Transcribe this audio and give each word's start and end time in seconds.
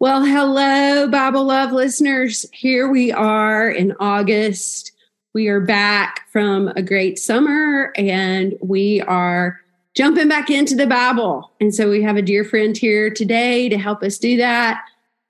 Well, 0.00 0.24
hello, 0.24 1.08
Bible 1.08 1.44
Love 1.44 1.72
listeners. 1.72 2.46
Here 2.54 2.90
we 2.90 3.12
are 3.12 3.68
in 3.68 3.94
August. 4.00 4.92
We 5.34 5.48
are 5.48 5.60
back 5.60 6.26
from 6.32 6.68
a 6.68 6.80
great 6.80 7.18
summer 7.18 7.92
and 7.96 8.54
we 8.62 9.02
are 9.02 9.60
jumping 9.94 10.26
back 10.26 10.48
into 10.48 10.74
the 10.74 10.86
Bible. 10.86 11.52
And 11.60 11.74
so 11.74 11.90
we 11.90 12.00
have 12.00 12.16
a 12.16 12.22
dear 12.22 12.44
friend 12.44 12.74
here 12.74 13.10
today 13.10 13.68
to 13.68 13.76
help 13.76 14.02
us 14.02 14.16
do 14.16 14.38
that. 14.38 14.82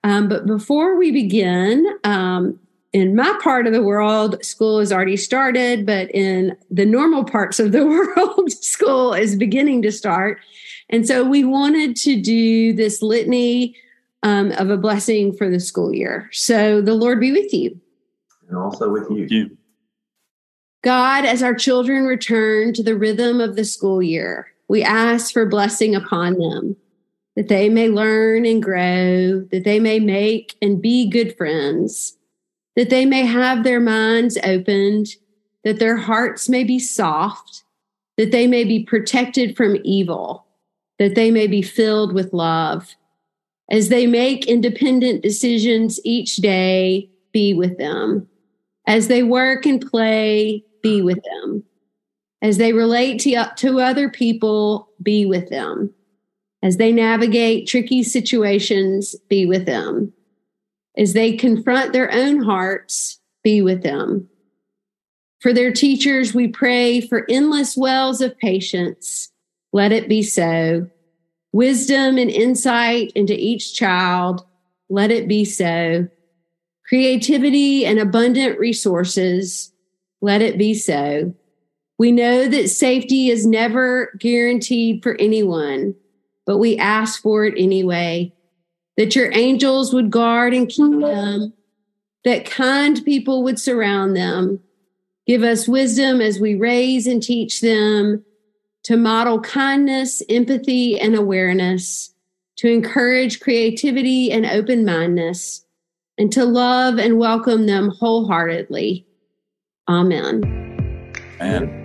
Um, 0.05 0.29
but 0.29 0.45
before 0.45 0.95
we 0.95 1.11
begin, 1.11 1.85
um, 2.05 2.57
in 2.93 3.13
my 3.13 3.37
part 3.43 3.67
of 3.67 3.73
the 3.73 3.83
world, 3.83 4.41
school 4.41 4.79
has 4.79 4.93
already 4.93 5.17
started, 5.17 5.85
but 5.85 6.09
in 6.11 6.55
the 6.69 6.85
normal 6.85 7.25
parts 7.25 7.59
of 7.59 7.73
the 7.73 7.85
world, 8.15 8.49
school 8.53 9.13
is 9.13 9.35
beginning 9.35 9.81
to 9.81 9.91
start. 9.91 10.39
And 10.89 11.05
so 11.05 11.25
we 11.25 11.43
wanted 11.43 11.97
to 11.97 12.21
do 12.21 12.71
this 12.71 13.01
litany 13.01 13.75
um, 14.23 14.51
of 14.53 14.69
a 14.69 14.77
blessing 14.77 15.33
for 15.33 15.49
the 15.49 15.59
school 15.59 15.93
year. 15.93 16.29
So 16.31 16.81
the 16.81 16.93
Lord 16.93 17.19
be 17.19 17.31
with 17.31 17.53
you. 17.53 17.79
And 18.47 18.57
also 18.57 18.89
with 18.89 19.09
you. 19.09 19.27
you. 19.29 19.57
God, 20.83 21.25
as 21.25 21.43
our 21.43 21.53
children 21.53 22.05
return 22.05 22.73
to 22.73 22.83
the 22.83 22.97
rhythm 22.97 23.39
of 23.39 23.55
the 23.55 23.65
school 23.65 24.01
year, 24.01 24.47
we 24.67 24.83
ask 24.83 25.31
for 25.31 25.45
blessing 25.45 25.95
upon 25.95 26.37
them, 26.39 26.75
that 27.35 27.49
they 27.49 27.69
may 27.69 27.89
learn 27.89 28.45
and 28.45 28.63
grow, 28.63 29.41
that 29.51 29.63
they 29.63 29.79
may 29.79 29.99
make 29.99 30.55
and 30.61 30.81
be 30.81 31.09
good 31.09 31.37
friends, 31.37 32.17
that 32.75 32.89
they 32.89 33.05
may 33.05 33.25
have 33.25 33.63
their 33.63 33.79
minds 33.79 34.37
opened, 34.43 35.07
that 35.63 35.79
their 35.79 35.97
hearts 35.97 36.49
may 36.49 36.63
be 36.63 36.79
soft, 36.79 37.63
that 38.17 38.31
they 38.31 38.47
may 38.47 38.63
be 38.63 38.83
protected 38.83 39.55
from 39.55 39.77
evil, 39.83 40.45
that 40.97 41.15
they 41.15 41.31
may 41.31 41.47
be 41.47 41.61
filled 41.61 42.13
with 42.13 42.33
love 42.33 42.95
as 43.71 43.87
they 43.87 44.05
make 44.05 44.47
independent 44.47 45.23
decisions 45.23 45.99
each 46.03 46.35
day, 46.35 47.09
be 47.31 47.53
with 47.53 47.77
them. 47.77 48.27
As 48.85 49.07
they 49.07 49.23
work 49.23 49.65
and 49.65 49.79
play, 49.79 50.65
be 50.83 51.01
with 51.01 51.19
them. 51.23 51.63
As 52.41 52.57
they 52.57 52.73
relate 52.73 53.21
to, 53.21 53.49
to 53.55 53.79
other 53.79 54.09
people, 54.09 54.89
be 55.01 55.25
with 55.25 55.49
them. 55.49 55.93
As 56.61 56.75
they 56.75 56.91
navigate 56.91 57.65
tricky 57.65 58.03
situations, 58.03 59.15
be 59.29 59.45
with 59.45 59.65
them. 59.65 60.11
As 60.97 61.13
they 61.13 61.37
confront 61.37 61.93
their 61.93 62.11
own 62.13 62.43
hearts, 62.43 63.19
be 63.41 63.61
with 63.61 63.83
them. 63.83 64.27
For 65.39 65.53
their 65.53 65.71
teachers, 65.71 66.33
we 66.33 66.49
pray 66.49 66.99
for 66.99 67.25
endless 67.29 67.77
wells 67.77 68.19
of 68.19 68.37
patience. 68.37 69.31
Let 69.71 69.93
it 69.93 70.09
be 70.09 70.23
so 70.23 70.89
wisdom 71.51 72.17
and 72.17 72.29
insight 72.29 73.11
into 73.15 73.33
each 73.33 73.73
child. 73.73 74.45
Let 74.89 75.11
it 75.11 75.27
be 75.27 75.45
so. 75.45 76.07
Creativity 76.87 77.85
and 77.85 77.99
abundant 77.99 78.59
resources. 78.59 79.71
Let 80.21 80.41
it 80.41 80.57
be 80.57 80.73
so. 80.73 81.33
We 81.97 82.11
know 82.11 82.47
that 82.47 82.69
safety 82.69 83.29
is 83.29 83.45
never 83.45 84.11
guaranteed 84.19 85.03
for 85.03 85.15
anyone, 85.19 85.95
but 86.45 86.57
we 86.57 86.77
ask 86.77 87.21
for 87.21 87.45
it 87.45 87.53
anyway. 87.57 88.33
That 88.97 89.15
your 89.15 89.31
angels 89.33 89.93
would 89.93 90.11
guard 90.11 90.53
and 90.53 90.67
keep 90.67 90.99
them, 90.99 91.53
that 92.25 92.45
kind 92.45 93.03
people 93.05 93.43
would 93.43 93.59
surround 93.59 94.15
them. 94.15 94.59
Give 95.25 95.43
us 95.43 95.67
wisdom 95.67 96.19
as 96.21 96.39
we 96.39 96.55
raise 96.55 97.07
and 97.07 97.23
teach 97.23 97.61
them 97.61 98.23
to 98.83 98.97
model 98.97 99.39
kindness, 99.41 100.21
empathy, 100.29 100.99
and 100.99 101.15
awareness, 101.15 102.13
to 102.57 102.69
encourage 102.69 103.39
creativity 103.39 104.31
and 104.31 104.45
open 104.45 104.85
mindedness, 104.85 105.65
and 106.17 106.31
to 106.31 106.45
love 106.45 106.97
and 106.97 107.17
welcome 107.17 107.65
them 107.65 107.89
wholeheartedly. 107.89 109.05
Amen. 109.89 110.43
Amen. 111.39 111.80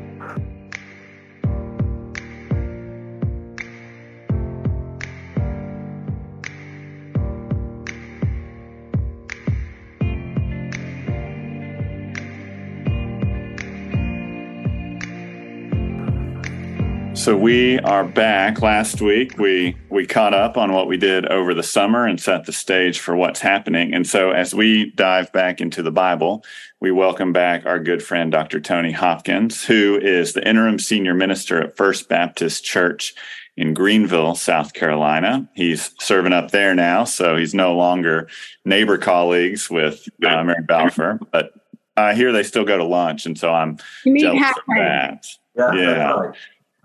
So 17.27 17.37
we 17.37 17.81
are 17.81 18.05
back. 18.05 18.63
Last 18.63 19.01
week 19.01 19.37
we 19.37 19.77
we 19.91 20.07
caught 20.07 20.33
up 20.33 20.57
on 20.57 20.73
what 20.73 20.87
we 20.87 20.97
did 20.97 21.27
over 21.27 21.55
the 21.55 21.63
summer 21.65 22.07
and 22.07 22.21
set 22.21 22.47
the 22.47 22.53
stage 22.53 23.01
for 23.01 23.17
what's 23.17 23.41
happening. 23.41 23.93
And 23.93 24.07
so 24.07 24.31
as 24.31 24.55
we 24.55 24.93
dive 24.93 25.33
back 25.33 25.61
into 25.61 25.83
the 25.83 25.91
Bible, 25.91 26.45
we 26.81 26.93
welcome 26.93 27.33
back 27.33 27.67
our 27.67 27.81
good 27.81 28.01
friend 28.01 28.31
Dr. 28.31 28.61
Tony 28.61 28.93
Hopkins, 28.93 29.65
who 29.65 29.99
is 30.01 30.35
the 30.35 30.49
interim 30.49 30.79
senior 30.79 31.15
minister 31.15 31.61
at 31.61 31.77
First 31.77 32.09
Baptist 32.09 32.65
Church 32.65 33.13
in 33.57 33.75
Greenville, 33.75 34.37
South 34.37 34.73
Carolina. 34.73 35.51
He's 35.57 35.91
serving 35.99 36.33
up 36.33 36.53
there 36.53 36.77
now, 36.77 37.03
so 37.03 37.37
he's 37.37 37.55
no 37.55 37.75
longer 37.75 38.29
neighbor 38.65 38.99
colleagues 38.99 39.69
with 39.69 40.09
uh, 40.25 40.45
Mary 40.45 40.63
Balfour, 40.63 41.19
but 41.33 41.53
I 41.97 42.15
hear 42.15 42.31
they 42.31 42.45
still 42.45 42.65
go 42.65 42.79
to 42.79 42.85
lunch, 42.85 43.27
and 43.27 43.37
so 43.37 43.53
I'm 43.53 43.79
jealous 44.05 44.51
of 44.51 44.63
that. 44.77 45.27
Yeah, 45.57 45.73
yeah. 45.75 46.33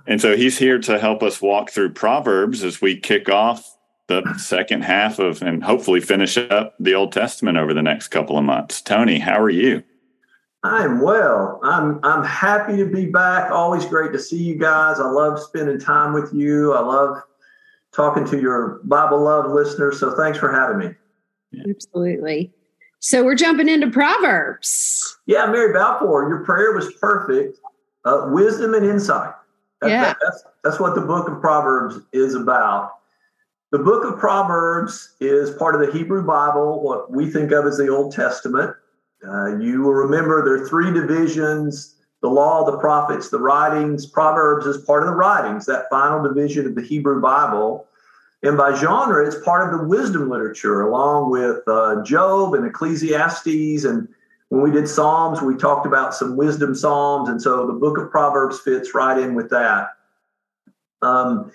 And 0.07 0.19
so 0.19 0.35
he's 0.35 0.57
here 0.57 0.79
to 0.79 0.99
help 0.99 1.23
us 1.23 1.41
walk 1.41 1.69
through 1.69 1.93
Proverbs 1.93 2.63
as 2.63 2.81
we 2.81 2.99
kick 2.99 3.29
off 3.29 3.77
the 4.07 4.33
second 4.37 4.83
half 4.83 5.19
of 5.19 5.41
and 5.41 5.63
hopefully 5.63 6.01
finish 6.01 6.37
up 6.37 6.75
the 6.79 6.93
Old 6.93 7.11
Testament 7.11 7.57
over 7.57 7.73
the 7.73 7.81
next 7.81 8.09
couple 8.09 8.37
of 8.37 8.43
months. 8.43 8.81
Tony, 8.81 9.19
how 9.19 9.39
are 9.39 9.49
you? 9.49 9.83
I'm 10.63 11.01
well. 11.01 11.59
I'm 11.63 11.99
I'm 12.03 12.23
happy 12.23 12.77
to 12.77 12.85
be 12.85 13.07
back. 13.07 13.51
Always 13.51 13.85
great 13.85 14.11
to 14.11 14.19
see 14.19 14.37
you 14.37 14.55
guys. 14.55 14.99
I 14.99 15.09
love 15.09 15.39
spending 15.39 15.79
time 15.79 16.13
with 16.13 16.31
you. 16.33 16.73
I 16.73 16.81
love 16.81 17.17
talking 17.91 18.25
to 18.25 18.39
your 18.39 18.79
Bible 18.83 19.23
love 19.23 19.49
listeners. 19.49 19.99
So 19.99 20.15
thanks 20.15 20.37
for 20.37 20.51
having 20.51 20.77
me. 20.77 20.95
Absolutely. 21.69 22.53
So 22.99 23.23
we're 23.23 23.35
jumping 23.35 23.67
into 23.67 23.89
Proverbs. 23.89 25.17
Yeah, 25.25 25.47
Mary 25.47 25.73
Balfour, 25.73 26.29
your 26.29 26.45
prayer 26.45 26.73
was 26.73 26.93
perfect. 26.93 27.57
Uh, 28.05 28.27
wisdom 28.29 28.75
and 28.75 28.85
insight. 28.85 29.33
That, 29.81 29.89
yeah. 29.89 30.03
That, 30.03 30.17
that's, 30.21 30.43
that's 30.63 30.79
what 30.79 30.95
the 30.95 31.01
book 31.01 31.27
of 31.27 31.41
Proverbs 31.41 31.99
is 32.13 32.35
about. 32.35 32.93
The 33.71 33.79
book 33.79 34.03
of 34.03 34.19
Proverbs 34.19 35.15
is 35.19 35.51
part 35.51 35.75
of 35.75 35.81
the 35.81 35.97
Hebrew 35.97 36.25
Bible, 36.25 36.81
what 36.81 37.11
we 37.11 37.29
think 37.29 37.51
of 37.51 37.65
as 37.65 37.77
the 37.77 37.87
Old 37.87 38.13
Testament. 38.13 38.75
Uh, 39.27 39.57
you 39.57 39.81
will 39.81 39.93
remember 39.93 40.43
there 40.43 40.63
are 40.63 40.67
three 40.67 40.91
divisions 40.91 41.95
the 42.21 42.29
law, 42.29 42.63
the 42.63 42.77
prophets, 42.77 43.29
the 43.29 43.39
writings. 43.39 44.05
Proverbs 44.05 44.67
is 44.67 44.85
part 44.85 45.01
of 45.01 45.07
the 45.07 45.15
writings, 45.15 45.65
that 45.65 45.89
final 45.89 46.21
division 46.21 46.67
of 46.67 46.75
the 46.75 46.81
Hebrew 46.81 47.19
Bible. 47.19 47.87
And 48.43 48.57
by 48.57 48.75
genre, 48.75 49.25
it's 49.25 49.43
part 49.43 49.71
of 49.71 49.79
the 49.79 49.87
wisdom 49.87 50.29
literature, 50.29 50.81
along 50.81 51.31
with 51.31 51.67
uh, 51.67 52.03
Job 52.03 52.53
and 52.53 52.65
Ecclesiastes 52.65 53.85
and 53.85 54.07
when 54.51 54.61
we 54.61 54.69
did 54.69 54.89
Psalms, 54.89 55.41
we 55.41 55.55
talked 55.55 55.85
about 55.85 56.13
some 56.13 56.35
wisdom 56.35 56.75
Psalms. 56.75 57.29
And 57.29 57.41
so 57.41 57.65
the 57.65 57.71
book 57.71 57.97
of 57.97 58.11
Proverbs 58.11 58.59
fits 58.59 58.93
right 58.93 59.17
in 59.17 59.33
with 59.33 59.49
that. 59.49 59.87
Um, 61.01 61.53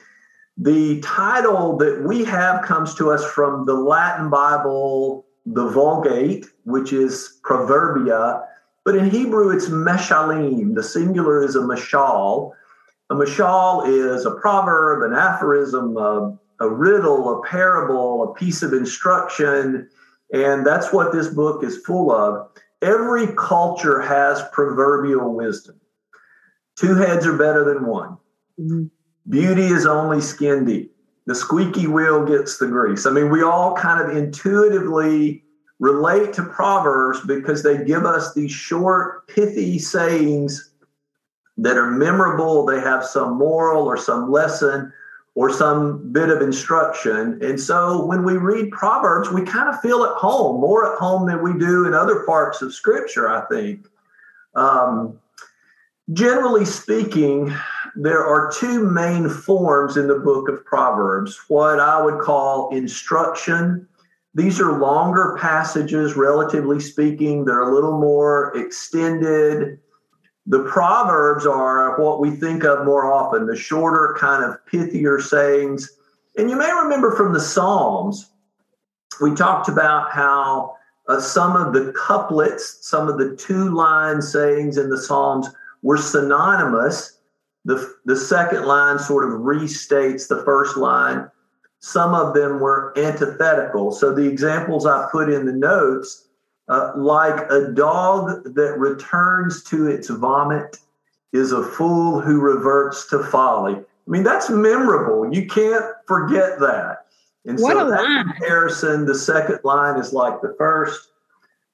the 0.56 1.02
title 1.02 1.76
that 1.76 2.04
we 2.04 2.24
have 2.24 2.64
comes 2.64 2.94
to 2.94 3.10
us 3.10 3.22
from 3.22 3.66
the 3.66 3.74
Latin 3.74 4.30
Bible, 4.30 5.26
the 5.44 5.68
Vulgate, 5.68 6.46
which 6.64 6.94
is 6.94 7.38
Proverbia. 7.44 8.42
But 8.86 8.96
in 8.96 9.10
Hebrew, 9.10 9.50
it's 9.50 9.68
Meshalim. 9.68 10.74
The 10.74 10.82
singular 10.82 11.44
is 11.44 11.54
a 11.54 11.60
mashal. 11.60 12.52
A 13.10 13.14
mashal 13.14 13.86
is 13.86 14.24
a 14.24 14.30
proverb, 14.36 15.02
an 15.02 15.14
aphorism, 15.14 15.98
a, 15.98 16.34
a 16.60 16.70
riddle, 16.70 17.38
a 17.38 17.46
parable, 17.46 18.22
a 18.22 18.32
piece 18.32 18.62
of 18.62 18.72
instruction. 18.72 19.86
And 20.32 20.66
that's 20.66 20.94
what 20.94 21.12
this 21.12 21.28
book 21.28 21.62
is 21.62 21.76
full 21.84 22.10
of 22.10 22.48
every 22.86 23.26
culture 23.36 24.00
has 24.00 24.42
proverbial 24.52 25.34
wisdom. 25.34 25.78
Two 26.76 26.94
heads 26.94 27.26
are 27.26 27.36
better 27.36 27.64
than 27.64 27.86
one. 27.86 28.16
Mm-hmm. 28.60 28.84
Beauty 29.28 29.66
is 29.66 29.86
only 29.86 30.20
skin 30.20 30.64
deep. 30.64 30.94
The 31.26 31.34
squeaky 31.34 31.88
wheel 31.88 32.24
gets 32.24 32.58
the 32.58 32.68
grease. 32.68 33.04
I 33.04 33.10
mean, 33.10 33.30
we 33.30 33.42
all 33.42 33.74
kind 33.74 34.00
of 34.00 34.16
intuitively 34.16 35.42
relate 35.80 36.32
to 36.34 36.44
Proverbs 36.44 37.20
because 37.26 37.62
they 37.62 37.84
give 37.84 38.06
us 38.06 38.32
these 38.34 38.52
short, 38.52 39.26
pithy 39.26 39.78
sayings 39.80 40.70
that 41.56 41.76
are 41.76 41.90
memorable. 41.90 42.64
They 42.64 42.80
have 42.80 43.04
some 43.04 43.36
moral 43.36 43.84
or 43.84 43.96
some 43.96 44.30
lesson 44.30 44.92
or 45.36 45.52
some 45.52 46.10
bit 46.12 46.30
of 46.30 46.42
instruction. 46.42 47.38
And 47.40 47.60
so 47.60 48.04
when 48.04 48.24
we 48.24 48.36
read 48.36 48.72
Proverbs, 48.72 49.30
we 49.30 49.42
kind 49.42 49.68
of 49.68 49.80
feel 49.80 50.02
at 50.02 50.14
home, 50.14 50.60
more 50.60 50.92
at 50.92 50.98
home 50.98 51.28
than 51.28 51.42
we 51.42 51.56
do 51.56 51.86
in 51.86 51.94
other 51.94 52.24
parts 52.24 52.62
of 52.62 52.74
Scripture, 52.74 53.28
I 53.28 53.46
think. 53.46 53.86
Um, 54.56 55.20
generally 56.12 56.64
speaking, 56.64 57.54
there 57.94 58.26
are 58.26 58.50
two 58.50 58.90
main 58.90 59.28
forms 59.28 59.96
in 59.96 60.08
the 60.08 60.18
book 60.18 60.48
of 60.48 60.64
Proverbs 60.64 61.38
what 61.46 61.78
I 61.78 62.02
would 62.02 62.20
call 62.20 62.74
instruction 62.74 63.86
these 64.36 64.60
are 64.60 64.78
longer 64.78 65.34
passages, 65.40 66.14
relatively 66.14 66.78
speaking. 66.78 67.46
They're 67.46 67.70
a 67.70 67.74
little 67.74 67.98
more 67.98 68.54
extended. 68.54 69.78
The 70.46 70.62
Proverbs 70.62 71.44
are 71.44 72.00
what 72.00 72.20
we 72.20 72.30
think 72.30 72.64
of 72.64 72.84
more 72.84 73.12
often, 73.12 73.46
the 73.46 73.56
shorter, 73.56 74.16
kind 74.18 74.44
of 74.44 74.58
pithier 74.66 75.20
sayings. 75.20 75.90
And 76.36 76.48
you 76.48 76.56
may 76.56 76.70
remember 76.70 77.16
from 77.16 77.32
the 77.32 77.40
Psalms, 77.40 78.30
we 79.20 79.34
talked 79.34 79.68
about 79.68 80.12
how 80.12 80.76
uh, 81.08 81.20
some 81.20 81.56
of 81.56 81.72
the 81.72 81.92
couplets, 81.92 82.78
some 82.82 83.08
of 83.08 83.18
the 83.18 83.34
two 83.36 83.74
line 83.74 84.22
sayings 84.22 84.76
in 84.76 84.90
the 84.90 85.00
Psalms 85.00 85.48
were 85.82 85.96
synonymous. 85.96 87.18
The, 87.64 87.94
the 88.04 88.16
second 88.16 88.66
line 88.66 88.98
sort 88.98 89.24
of 89.24 89.40
restates 89.40 90.28
the 90.28 90.44
first 90.44 90.76
line. 90.76 91.28
Some 91.80 92.14
of 92.14 92.34
them 92.34 92.60
were 92.60 92.92
antithetical. 92.96 93.92
So 93.92 94.14
the 94.14 94.26
examples 94.26 94.86
I 94.86 95.08
put 95.10 95.28
in 95.28 95.46
the 95.46 95.52
notes, 95.52 96.25
uh, 96.68 96.92
like 96.96 97.50
a 97.50 97.72
dog 97.72 98.54
that 98.54 98.78
returns 98.78 99.62
to 99.64 99.86
its 99.86 100.08
vomit 100.08 100.78
is 101.32 101.52
a 101.52 101.62
fool 101.62 102.20
who 102.20 102.40
reverts 102.40 103.06
to 103.08 103.22
folly. 103.22 103.74
I 103.74 104.10
mean, 104.10 104.22
that's 104.22 104.50
memorable. 104.50 105.32
You 105.34 105.46
can't 105.46 105.84
forget 106.06 106.58
that. 106.60 107.06
And 107.44 107.58
what 107.58 107.76
so 107.76 107.90
that 107.90 108.02
line. 108.02 108.24
comparison, 108.24 109.06
the 109.06 109.14
second 109.14 109.60
line 109.62 109.98
is 109.98 110.12
like 110.12 110.40
the 110.40 110.54
first. 110.58 111.08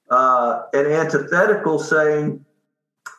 Uh, 0.09 0.63
an 0.73 0.85
antithetical 0.85 1.79
saying, 1.79 2.45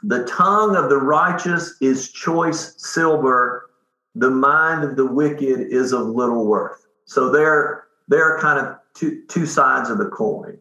the 0.05 0.25
tongue 0.26 0.76
of 0.76 0.91
the 0.91 0.99
righteous 0.99 1.76
is 1.81 2.12
choice 2.12 2.75
silver, 2.76 3.71
the 4.15 4.31
mind 4.31 4.85
of 4.85 4.97
the 4.97 5.06
wicked 5.06 5.61
is 5.61 5.93
of 5.93 6.06
little 6.06 6.47
worth. 6.47 6.87
So 7.06 7.31
they're 7.31 7.85
they're 8.06 8.38
kind 8.38 8.65
of 8.65 8.76
two 8.94 9.23
two 9.29 9.47
sides 9.47 9.91
of 9.91 9.99
the 9.99 10.06
coin. 10.06 10.59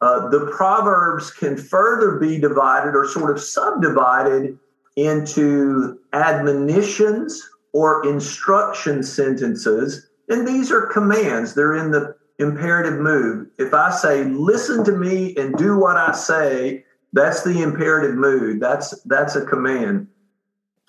Uh, 0.00 0.28
the 0.28 0.46
proverbs 0.54 1.30
can 1.30 1.56
further 1.56 2.18
be 2.18 2.38
divided 2.38 2.94
or 2.94 3.06
sort 3.06 3.30
of 3.30 3.42
subdivided 3.42 4.58
into 4.96 5.98
admonitions 6.12 7.48
or 7.72 8.06
instruction 8.06 9.02
sentences, 9.02 10.08
and 10.28 10.46
these 10.46 10.70
are 10.72 10.86
commands. 10.86 11.54
They're 11.54 11.74
in 11.74 11.90
the 11.90 12.14
imperative 12.38 13.00
mood. 13.00 13.50
If 13.58 13.72
I 13.72 13.90
say, 13.90 14.24
"Listen 14.24 14.84
to 14.84 14.92
me 14.92 15.34
and 15.36 15.56
do 15.56 15.76
what 15.76 15.96
I 15.96 16.12
say," 16.12 16.84
that's 17.12 17.42
the 17.42 17.62
imperative 17.62 18.16
mood. 18.16 18.60
That's 18.60 19.00
that's 19.02 19.36
a 19.36 19.44
command. 19.44 20.08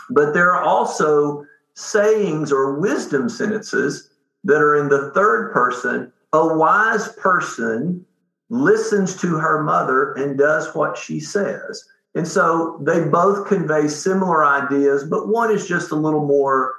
But 0.09 0.33
there 0.33 0.53
are 0.53 0.63
also 0.63 1.45
sayings 1.75 2.51
or 2.51 2.79
wisdom 2.79 3.29
sentences 3.29 4.09
that 4.43 4.61
are 4.61 4.75
in 4.75 4.89
the 4.89 5.11
third 5.11 5.53
person. 5.53 6.11
A 6.33 6.55
wise 6.55 7.09
person 7.13 8.05
listens 8.49 9.19
to 9.21 9.35
her 9.37 9.63
mother 9.63 10.13
and 10.13 10.37
does 10.37 10.73
what 10.73 10.97
she 10.97 11.19
says. 11.19 11.83
And 12.15 12.27
so 12.27 12.81
they 12.81 13.03
both 13.03 13.47
convey 13.47 13.87
similar 13.87 14.45
ideas, 14.45 15.03
but 15.03 15.27
one 15.27 15.51
is 15.51 15.67
just 15.67 15.91
a 15.91 15.95
little 15.95 16.25
more 16.25 16.73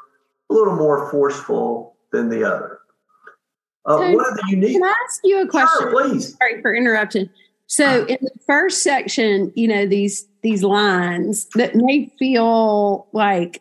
a 0.50 0.54
little 0.54 0.76
more 0.76 1.10
forceful 1.10 1.94
than 2.10 2.30
the 2.30 2.42
other. 2.42 2.78
Uh, 3.84 3.98
So, 3.98 4.12
the 4.12 4.44
unique 4.48 4.72
Can 4.72 4.82
I 4.82 4.94
ask 5.04 5.20
you 5.22 5.42
a 5.42 5.46
question? 5.46 5.90
Sure, 5.90 5.90
please. 5.90 6.36
Sorry 6.36 6.62
for 6.62 6.74
interrupting. 6.74 7.28
So 7.66 8.06
in 8.06 8.16
the 8.22 8.30
first 8.46 8.82
section, 8.82 9.52
you 9.54 9.68
know, 9.68 9.86
these 9.86 10.26
these 10.42 10.62
lines 10.62 11.46
that 11.54 11.74
may 11.74 12.10
feel 12.18 13.06
like 13.12 13.60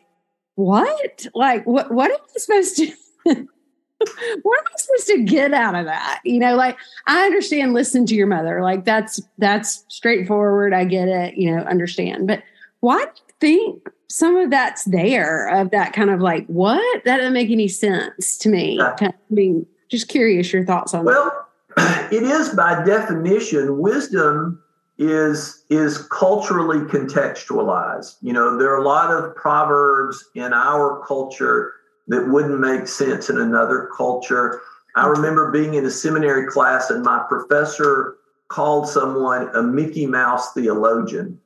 what? 0.55 1.27
Like 1.35 1.67
what 1.67 1.91
what 1.91 2.11
am 2.11 2.17
I 2.17 2.39
supposed 2.39 2.77
to 2.77 3.47
what 3.99 4.59
am 4.59 4.65
I 4.73 4.77
supposed 4.77 5.07
to 5.07 5.23
get 5.23 5.53
out 5.53 5.75
of 5.75 5.85
that? 5.85 6.21
You 6.23 6.39
know, 6.39 6.55
like 6.55 6.77
I 7.07 7.25
understand 7.25 7.73
listen 7.73 8.05
to 8.07 8.15
your 8.15 8.27
mother. 8.27 8.61
Like 8.61 8.85
that's 8.85 9.19
that's 9.37 9.85
straightforward. 9.87 10.73
I 10.73 10.85
get 10.85 11.07
it, 11.07 11.35
you 11.35 11.53
know, 11.53 11.63
understand. 11.63 12.27
But 12.27 12.43
why 12.81 13.05
do 13.05 13.11
you 13.15 13.33
think 13.39 13.89
some 14.09 14.37
of 14.37 14.49
that's 14.49 14.85
there 14.85 15.49
of 15.49 15.71
that 15.71 15.93
kind 15.93 16.09
of 16.09 16.21
like 16.21 16.45
what? 16.47 17.03
That 17.05 17.17
doesn't 17.17 17.33
make 17.33 17.49
any 17.49 17.67
sense 17.67 18.37
to 18.39 18.49
me. 18.49 18.77
Yeah. 18.77 18.95
I 19.01 19.13
mean, 19.29 19.65
just 19.89 20.07
curious 20.07 20.53
your 20.53 20.65
thoughts 20.65 20.93
on 20.93 21.05
that. 21.05 21.11
Well, 21.11 21.47
it 22.11 22.23
is 22.23 22.49
by 22.49 22.83
definition 22.83 23.79
wisdom 23.79 24.61
is 24.99 25.63
is 25.69 25.99
culturally 26.07 26.79
contextualized. 26.79 28.15
You 28.21 28.33
know, 28.33 28.57
there 28.57 28.71
are 28.73 28.81
a 28.81 28.87
lot 28.87 29.11
of 29.11 29.35
proverbs 29.35 30.23
in 30.35 30.53
our 30.53 31.03
culture 31.05 31.73
that 32.07 32.27
wouldn't 32.27 32.59
make 32.59 32.87
sense 32.87 33.29
in 33.29 33.37
another 33.37 33.89
culture. 33.95 34.61
I 34.95 35.07
remember 35.07 35.51
being 35.51 35.75
in 35.75 35.85
a 35.85 35.91
seminary 35.91 36.47
class 36.47 36.89
and 36.89 37.03
my 37.03 37.23
professor 37.27 38.17
called 38.47 38.87
someone 38.87 39.49
a 39.55 39.61
Mickey 39.61 40.07
Mouse 40.07 40.53
theologian. 40.53 41.39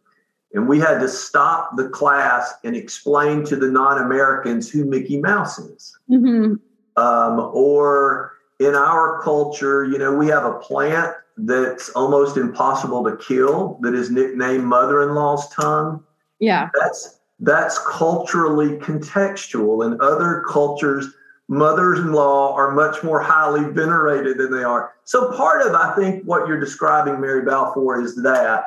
And 0.54 0.68
we 0.68 0.80
had 0.80 1.00
to 1.00 1.08
stop 1.08 1.78
the 1.78 1.90
class 1.90 2.54
and 2.64 2.76
explain 2.76 3.44
to 3.46 3.56
the 3.56 3.72
non-Americans 3.72 4.70
who 4.70 4.86
Mickey 4.86 5.20
Mouse 5.20 5.58
is 5.60 5.98
Mhm. 6.10 6.60
um, 6.98 7.52
or 7.54 8.34
in 8.60 8.76
our 8.76 9.20
culture, 9.22 9.86
you 9.86 9.98
know, 9.98 10.14
we 10.14 10.28
have 10.28 10.46
a 10.46 10.54
plant 10.60 11.14
that's 11.38 11.90
almost 11.92 12.38
impossible 12.38 13.04
to 13.04 13.16
kill 13.18 13.80
that 13.82 13.96
is 13.96 14.12
nicknamed 14.12 14.66
mother-in-law's 14.66 15.50
tongue. 15.50 16.04
Yeah. 16.40 16.70
That's 16.80 17.21
that's 17.42 17.80
culturally 17.88 18.78
contextual. 18.78 19.86
In 19.86 20.00
other 20.00 20.46
cultures, 20.48 21.08
mothers-in-law 21.48 22.56
are 22.56 22.72
much 22.72 23.04
more 23.04 23.20
highly 23.20 23.70
venerated 23.72 24.38
than 24.38 24.52
they 24.52 24.64
are. 24.64 24.94
So 25.04 25.36
part 25.36 25.66
of 25.66 25.74
I 25.74 25.94
think 25.96 26.24
what 26.24 26.48
you're 26.48 26.60
describing, 26.60 27.20
Mary 27.20 27.44
Balfour, 27.44 28.00
is 28.02 28.16
that 28.24 28.66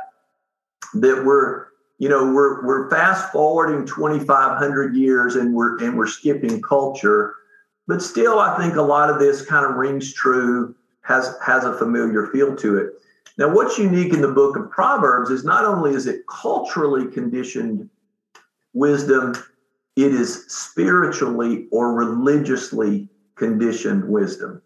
that 0.94 1.25
we're 1.25 1.67
you 1.99 2.09
know 2.09 2.32
we're 2.32 2.65
we're 2.67 2.91
fast 2.91 3.32
forwarding 3.32 3.87
2,500 3.87 4.97
years 4.97 5.37
and 5.37 5.55
we're 5.55 5.79
and 5.82 5.97
we're 5.97 6.06
skipping 6.06 6.61
culture 6.61 7.35
but 7.87 8.03
still 8.03 8.38
i 8.38 8.56
think 8.59 8.77
a 8.77 8.82
lot 8.82 9.11
of 9.11 9.19
this 9.19 9.44
kind 9.44 9.65
of 9.65 9.77
rings 9.77 10.12
true 10.12 10.75
has 11.03 11.37
has 11.44 11.65
a 11.65 11.77
familiar 11.77 12.27
feel 12.29 12.55
to 12.55 12.79
it 12.79 12.91
now 13.38 13.53
what's 13.53 13.79
unique 13.79 14.12
in 14.12 14.20
the 14.20 14.29
book 14.29 14.56
of 14.56 14.70
proverbs 14.70 15.31
is 15.31 15.44
not 15.44 15.65
only 15.65 15.93
is 15.94 16.06
it 16.06 16.27
culturally 16.29 17.06
conditioned 17.11 17.88
wisdom 18.75 19.35
it 19.97 20.12
is 20.12 20.44
spiritually 20.49 21.67
or 21.71 21.94
religiously 21.94 23.09
conditioned 23.37 24.05
wisdom 24.09 24.61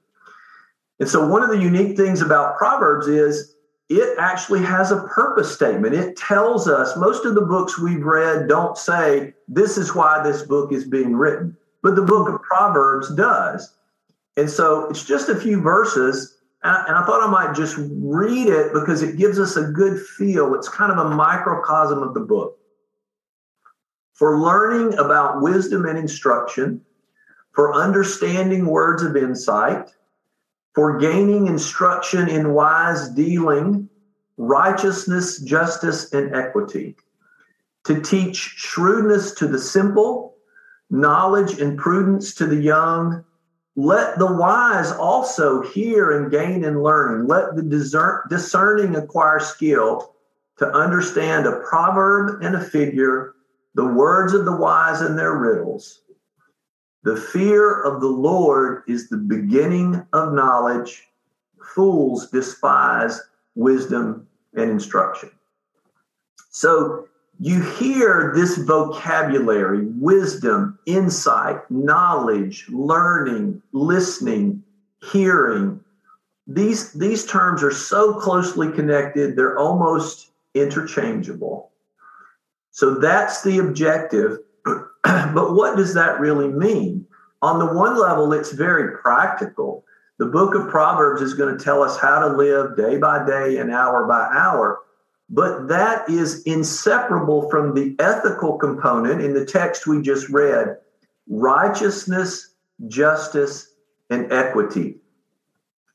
and 1.00 1.08
so 1.08 1.26
one 1.26 1.42
of 1.42 1.50
the 1.50 1.58
unique 1.58 1.96
things 1.96 2.20
about 2.20 2.58
proverbs 2.58 3.06
is 3.06 3.54
it 3.88 4.18
actually 4.18 4.62
has 4.62 4.92
a 4.92 5.02
purpose 5.04 5.52
statement. 5.52 5.94
It 5.94 6.16
tells 6.16 6.68
us 6.68 6.96
most 6.96 7.24
of 7.24 7.34
the 7.34 7.40
books 7.40 7.78
we've 7.78 8.04
read 8.04 8.48
don't 8.48 8.76
say 8.76 9.32
this 9.48 9.78
is 9.78 9.94
why 9.94 10.22
this 10.22 10.42
book 10.42 10.72
is 10.72 10.84
being 10.84 11.14
written, 11.14 11.56
but 11.82 11.96
the 11.96 12.02
book 12.02 12.28
of 12.28 12.42
Proverbs 12.42 13.14
does. 13.14 13.74
And 14.36 14.48
so 14.48 14.88
it's 14.90 15.04
just 15.04 15.30
a 15.30 15.36
few 15.36 15.60
verses. 15.60 16.36
And 16.62 16.96
I 16.96 17.04
thought 17.06 17.26
I 17.26 17.30
might 17.30 17.54
just 17.54 17.76
read 17.78 18.48
it 18.48 18.72
because 18.74 19.02
it 19.02 19.16
gives 19.16 19.38
us 19.38 19.56
a 19.56 19.64
good 19.64 20.00
feel. 20.00 20.54
It's 20.54 20.68
kind 20.68 20.92
of 20.92 20.98
a 20.98 21.14
microcosm 21.14 22.02
of 22.02 22.12
the 22.12 22.20
book. 22.20 22.58
For 24.18 24.40
learning 24.40 24.98
about 24.98 25.42
wisdom 25.42 25.86
and 25.86 25.96
instruction, 25.96 26.80
for 27.52 27.72
understanding 27.72 28.66
words 28.66 29.04
of 29.04 29.16
insight, 29.16 29.90
for 30.74 30.98
gaining 30.98 31.46
instruction 31.46 32.28
in 32.28 32.52
wise 32.52 33.10
dealing, 33.10 33.88
righteousness, 34.36 35.38
justice, 35.38 36.12
and 36.12 36.34
equity, 36.34 36.96
to 37.84 38.00
teach 38.00 38.36
shrewdness 38.36 39.34
to 39.34 39.46
the 39.46 39.58
simple, 39.58 40.34
knowledge 40.90 41.60
and 41.60 41.78
prudence 41.78 42.34
to 42.34 42.46
the 42.46 42.60
young. 42.60 43.24
Let 43.76 44.18
the 44.18 44.32
wise 44.32 44.90
also 44.90 45.62
hear 45.62 46.20
and 46.20 46.28
gain 46.28 46.64
in 46.64 46.82
learning. 46.82 47.28
Let 47.28 47.54
the 47.54 47.62
discerning 48.28 48.96
acquire 48.96 49.38
skill 49.38 50.16
to 50.56 50.66
understand 50.72 51.46
a 51.46 51.60
proverb 51.60 52.42
and 52.42 52.56
a 52.56 52.60
figure, 52.60 53.34
the 53.78 53.84
words 53.84 54.34
of 54.34 54.44
the 54.44 54.56
wise 54.56 55.02
and 55.02 55.16
their 55.16 55.36
riddles. 55.36 56.00
The 57.04 57.14
fear 57.14 57.80
of 57.82 58.00
the 58.00 58.08
Lord 58.08 58.82
is 58.88 59.08
the 59.08 59.16
beginning 59.16 60.04
of 60.12 60.32
knowledge. 60.32 61.06
Fools 61.62 62.28
despise 62.28 63.20
wisdom 63.54 64.26
and 64.54 64.68
instruction. 64.68 65.30
So 66.50 67.06
you 67.38 67.62
hear 67.62 68.32
this 68.34 68.56
vocabulary 68.58 69.86
wisdom, 70.00 70.80
insight, 70.86 71.58
knowledge, 71.70 72.66
learning, 72.70 73.62
listening, 73.70 74.60
hearing. 75.12 75.78
These, 76.48 76.94
these 76.94 77.24
terms 77.26 77.62
are 77.62 77.70
so 77.70 78.14
closely 78.14 78.72
connected, 78.72 79.36
they're 79.36 79.56
almost 79.56 80.32
interchangeable. 80.54 81.70
So 82.78 82.94
that's 82.94 83.42
the 83.42 83.58
objective 83.58 84.38
but 85.02 85.54
what 85.54 85.76
does 85.76 85.94
that 85.94 86.20
really 86.20 86.46
mean? 86.46 87.04
On 87.42 87.58
the 87.58 87.74
one 87.74 87.98
level, 87.98 88.32
it's 88.32 88.52
very 88.52 88.96
practical. 88.98 89.84
the 90.20 90.26
book 90.26 90.54
of 90.54 90.68
Proverbs 90.68 91.20
is 91.20 91.34
going 91.34 91.58
to 91.58 91.64
tell 91.64 91.82
us 91.82 91.98
how 91.98 92.20
to 92.20 92.36
live 92.36 92.76
day 92.76 92.96
by 92.96 93.26
day 93.26 93.56
and 93.56 93.72
hour 93.72 94.06
by 94.06 94.28
hour. 94.32 94.78
But 95.28 95.66
that 95.66 96.08
is 96.08 96.44
inseparable 96.44 97.50
from 97.50 97.74
the 97.74 97.96
ethical 97.98 98.56
component 98.58 99.22
in 99.22 99.34
the 99.34 99.44
text 99.44 99.88
we 99.88 100.00
just 100.00 100.28
read 100.28 100.76
righteousness, 101.28 102.54
justice, 102.86 103.74
and 104.08 104.32
equity. 104.32 104.98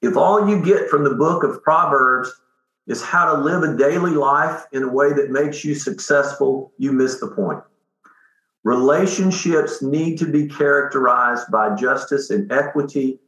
If 0.02 0.18
all 0.18 0.50
you 0.50 0.62
get 0.62 0.90
from 0.90 1.06
the 1.06 1.16
book 1.16 1.46
of 1.46 1.63
Proverbs 1.63 2.30
is 2.88 3.02
how 3.02 3.34
to 3.34 3.42
live 3.42 3.63
a 3.63 3.78
daily 3.78 4.12
life 4.12 4.66
in 4.72 4.84
a 4.84 4.92
way 4.92 5.13
that 5.13 5.32
makes 5.32 5.63
you 5.63 5.74
successful, 5.74 6.74
you 6.78 6.92
miss 6.92 7.20
the 7.20 7.28
point. 7.28 7.62
Relationships 8.63 9.82
need 9.82 10.18
to 10.18 10.25
be 10.25 10.48
characterized 10.48 11.52
by 11.52 11.75
justice 11.75 12.30
and 12.30 12.52
equity, 12.52 13.20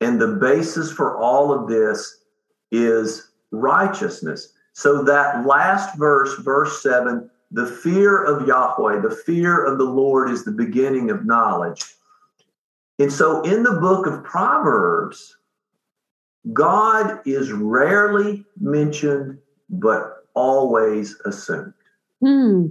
and 0.00 0.20
the 0.20 0.28
basis 0.28 0.92
for 0.92 1.16
all 1.18 1.52
of 1.52 1.68
this 1.68 2.24
is 2.70 3.32
righteousness. 3.50 4.52
So, 4.74 5.02
that 5.04 5.46
last 5.46 5.98
verse, 5.98 6.38
verse 6.38 6.82
7, 6.82 7.30
the 7.50 7.66
fear 7.66 8.24
of 8.24 8.46
Yahweh, 8.46 9.00
the 9.00 9.14
fear 9.26 9.64
of 9.64 9.78
the 9.78 9.84
Lord 9.84 10.30
is 10.30 10.44
the 10.44 10.52
beginning 10.52 11.10
of 11.10 11.26
knowledge. 11.26 11.84
And 12.98 13.12
so, 13.12 13.42
in 13.42 13.62
the 13.62 13.78
book 13.80 14.06
of 14.06 14.24
Proverbs, 14.24 15.36
God 16.52 17.20
is 17.24 17.52
rarely 17.52 18.44
mentioned, 18.60 19.38
but 19.70 20.24
always 20.34 21.16
assumed. 21.24 21.74
Hmm. 22.20 22.68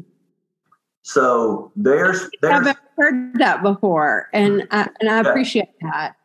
So 1.04 1.72
there's, 1.76 2.30
there's 2.42 2.68
I've 2.68 2.78
heard 2.98 3.34
that 3.36 3.64
before, 3.64 4.30
and 4.34 4.68
I, 4.72 4.90
and 5.00 5.10
I 5.10 5.22
yeah. 5.22 5.30
appreciate 5.30 5.70
that. 5.82 6.16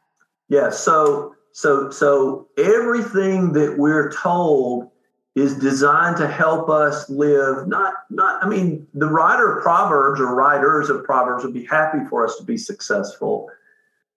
Yeah. 0.49 0.71
So 0.71 1.35
so 1.53 1.91
so 1.91 2.49
everything 2.59 3.53
that 3.53 3.79
we're 3.79 4.13
told 4.13 4.91
is 5.35 5.55
designed 5.59 6.17
to 6.17 6.27
help 6.27 6.69
us 6.69 7.09
live. 7.09 7.67
Not 7.69 7.95
not. 8.11 8.43
I 8.45 8.49
mean, 8.49 8.87
the 8.95 9.09
writer 9.09 9.57
of 9.57 9.63
Proverbs 9.63 10.21
or 10.21 10.35
writers 10.35 10.91
of 10.91 11.05
Proverbs 11.05 11.45
would 11.45 11.55
be 11.55 11.65
happy 11.65 11.99
for 12.11 12.27
us 12.27 12.37
to 12.39 12.45
be 12.45 12.57
successful, 12.57 13.49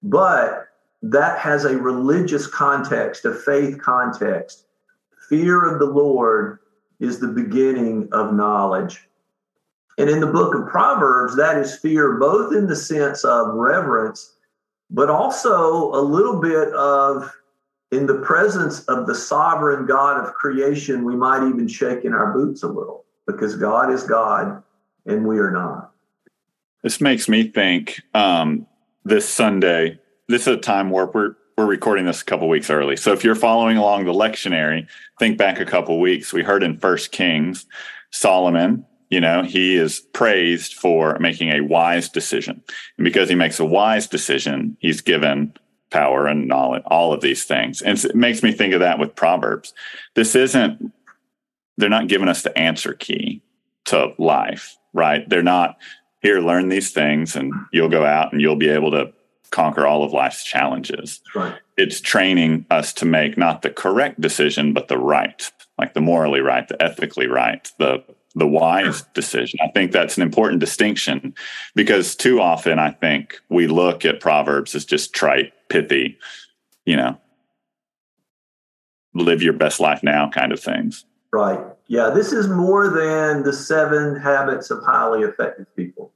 but 0.04 0.69
that 1.02 1.40
has 1.40 1.66
a 1.66 1.78
religious 1.78 2.48
context, 2.48 3.26
a 3.26 3.34
faith 3.34 3.80
context. 3.80 4.66
Fear 5.30 5.66
of 5.66 5.80
the 5.80 5.86
Lord 5.86 6.60
is 7.00 7.20
the 7.20 7.28
beginning 7.28 8.10
of 8.12 8.34
knowledge. 8.34 9.08
And 9.98 10.10
in 10.10 10.20
the 10.20 10.28
book 10.28 10.56
of 10.56 10.68
Proverbs, 10.68 11.36
that 11.38 11.58
is 11.58 11.78
fear 11.78 12.18
both 12.18 12.54
in 12.54 12.68
the 12.68 12.76
sense 12.76 13.24
of 13.24 13.54
reverence, 13.54 14.36
but 14.90 15.10
also 15.10 15.94
a 15.94 16.02
little 16.02 16.40
bit 16.40 16.74
of 16.74 17.32
in 17.92 18.06
the 18.06 18.20
presence 18.20 18.82
of 18.86 19.08
the 19.08 19.16
sovereign 19.16 19.86
God 19.86 20.24
of 20.24 20.34
creation, 20.34 21.04
we 21.04 21.16
might 21.16 21.48
even 21.48 21.68
shake 21.68 22.06
in 22.06 22.14
our 22.14 22.34
boots 22.34 22.64
a 22.64 22.68
little 22.68 23.04
because 23.26 23.56
God 23.56 23.92
is 23.92 24.04
God 24.04 24.62
and 25.06 25.26
we 25.26 25.40
are 25.40 25.52
not. 25.52 25.92
This 26.84 27.02
makes 27.02 27.28
me 27.28 27.48
think 27.48 28.02
um, 28.14 28.68
this 29.04 29.28
Sunday, 29.28 30.00
this 30.30 30.44
is 30.44 30.56
a 30.56 30.58
time 30.58 30.90
where 30.90 31.08
we're 31.08 31.36
we're 31.58 31.66
recording 31.66 32.06
this 32.06 32.22
a 32.22 32.26
couple 32.26 32.48
weeks 32.48 32.70
early. 32.70 32.96
So 32.96 33.12
if 33.12 33.26
you're 33.26 33.36
following 33.36 33.76
along 33.76 34.06
the 34.06 34.14
lectionary, 34.14 34.88
think 35.20 35.38
back 35.38 35.60
a 35.60 35.66
couple 35.66 36.00
weeks. 36.00 36.32
We 36.32 36.42
heard 36.42 36.64
in 36.64 36.80
First 36.80 37.12
Kings, 37.12 37.66
Solomon, 38.12 38.86
you 39.10 39.20
know, 39.20 39.44
he 39.44 39.76
is 39.76 40.00
praised 40.00 40.74
for 40.74 41.20
making 41.20 41.50
a 41.50 41.60
wise 41.60 42.08
decision. 42.08 42.64
And 42.98 43.04
because 43.04 43.28
he 43.28 43.36
makes 43.36 43.60
a 43.60 43.66
wise 43.66 44.08
decision, 44.08 44.78
he's 44.80 45.02
given 45.02 45.54
power 45.90 46.28
and 46.28 46.48
knowledge, 46.48 46.84
all 46.86 47.12
of 47.12 47.20
these 47.20 47.44
things. 47.44 47.82
And 47.82 48.02
it 48.06 48.16
makes 48.16 48.42
me 48.42 48.54
think 48.54 48.74
of 48.74 48.80
that 48.80 49.00
with 49.00 49.16
Proverbs. 49.16 49.74
This 50.16 50.36
isn't, 50.36 50.94
they're 51.76 51.90
not 51.90 52.08
giving 52.08 52.30
us 52.30 52.44
the 52.44 52.58
answer 52.58 52.94
key 52.94 53.42
to 53.86 54.14
life, 54.18 54.78
right? 54.94 55.28
They're 55.28 55.44
not 55.44 55.78
here, 56.22 56.40
learn 56.40 56.70
these 56.70 56.92
things 56.92 57.36
and 57.36 57.52
you'll 57.74 57.90
go 57.90 58.06
out 58.06 58.32
and 58.32 58.40
you'll 58.40 58.56
be 58.56 58.70
able 58.70 58.92
to 58.92 59.12
conquer 59.52 59.86
all 59.86 60.04
of 60.04 60.14
life's 60.14 60.44
challenges. 60.44 61.22
Right. 61.36 61.56
It's 61.78 62.02
training 62.02 62.66
us 62.70 62.94
to 62.94 63.06
make 63.06 63.38
not 63.38 63.62
the 63.62 63.70
correct 63.70 64.20
decision, 64.22 64.74
but 64.74 64.88
the 64.88 64.98
right, 64.98 65.52
like 65.78 65.94
the 65.94 66.02
morally 66.02 66.42
right, 66.42 66.68
the 66.68 66.82
ethically 66.82 67.28
right, 67.28 67.72
the 67.78 68.04
the 68.36 68.48
wise 68.48 69.02
decision. 69.14 69.60
I 69.62 69.70
think 69.70 69.92
that's 69.92 70.16
an 70.16 70.24
important 70.24 70.60
distinction 70.60 71.34
because 71.76 72.16
too 72.16 72.40
often 72.40 72.78
I 72.78 72.92
think 72.92 73.40
we 73.50 73.68
look 73.68 74.06
at 74.06 74.20
proverbs 74.20 74.76
as 74.76 74.86
just 74.86 75.14
trite, 75.14 75.52
pithy, 75.68 76.18
you 76.86 76.96
know, 76.96 77.20
live 79.16 79.42
your 79.42 79.54
best 79.54 79.80
life 79.80 80.04
now 80.04 80.30
kind 80.30 80.52
of 80.52 80.60
things. 80.60 81.06
Right. 81.34 81.60
Yeah, 81.88 82.12
this 82.12 82.32
is 82.32 82.48
more 82.48 82.88
than 82.88 83.44
the 83.44 83.54
seven 83.54 84.16
habits 84.16 84.70
of 84.70 84.84
highly 84.84 85.22
effective 85.24 85.66
people. 85.76 86.12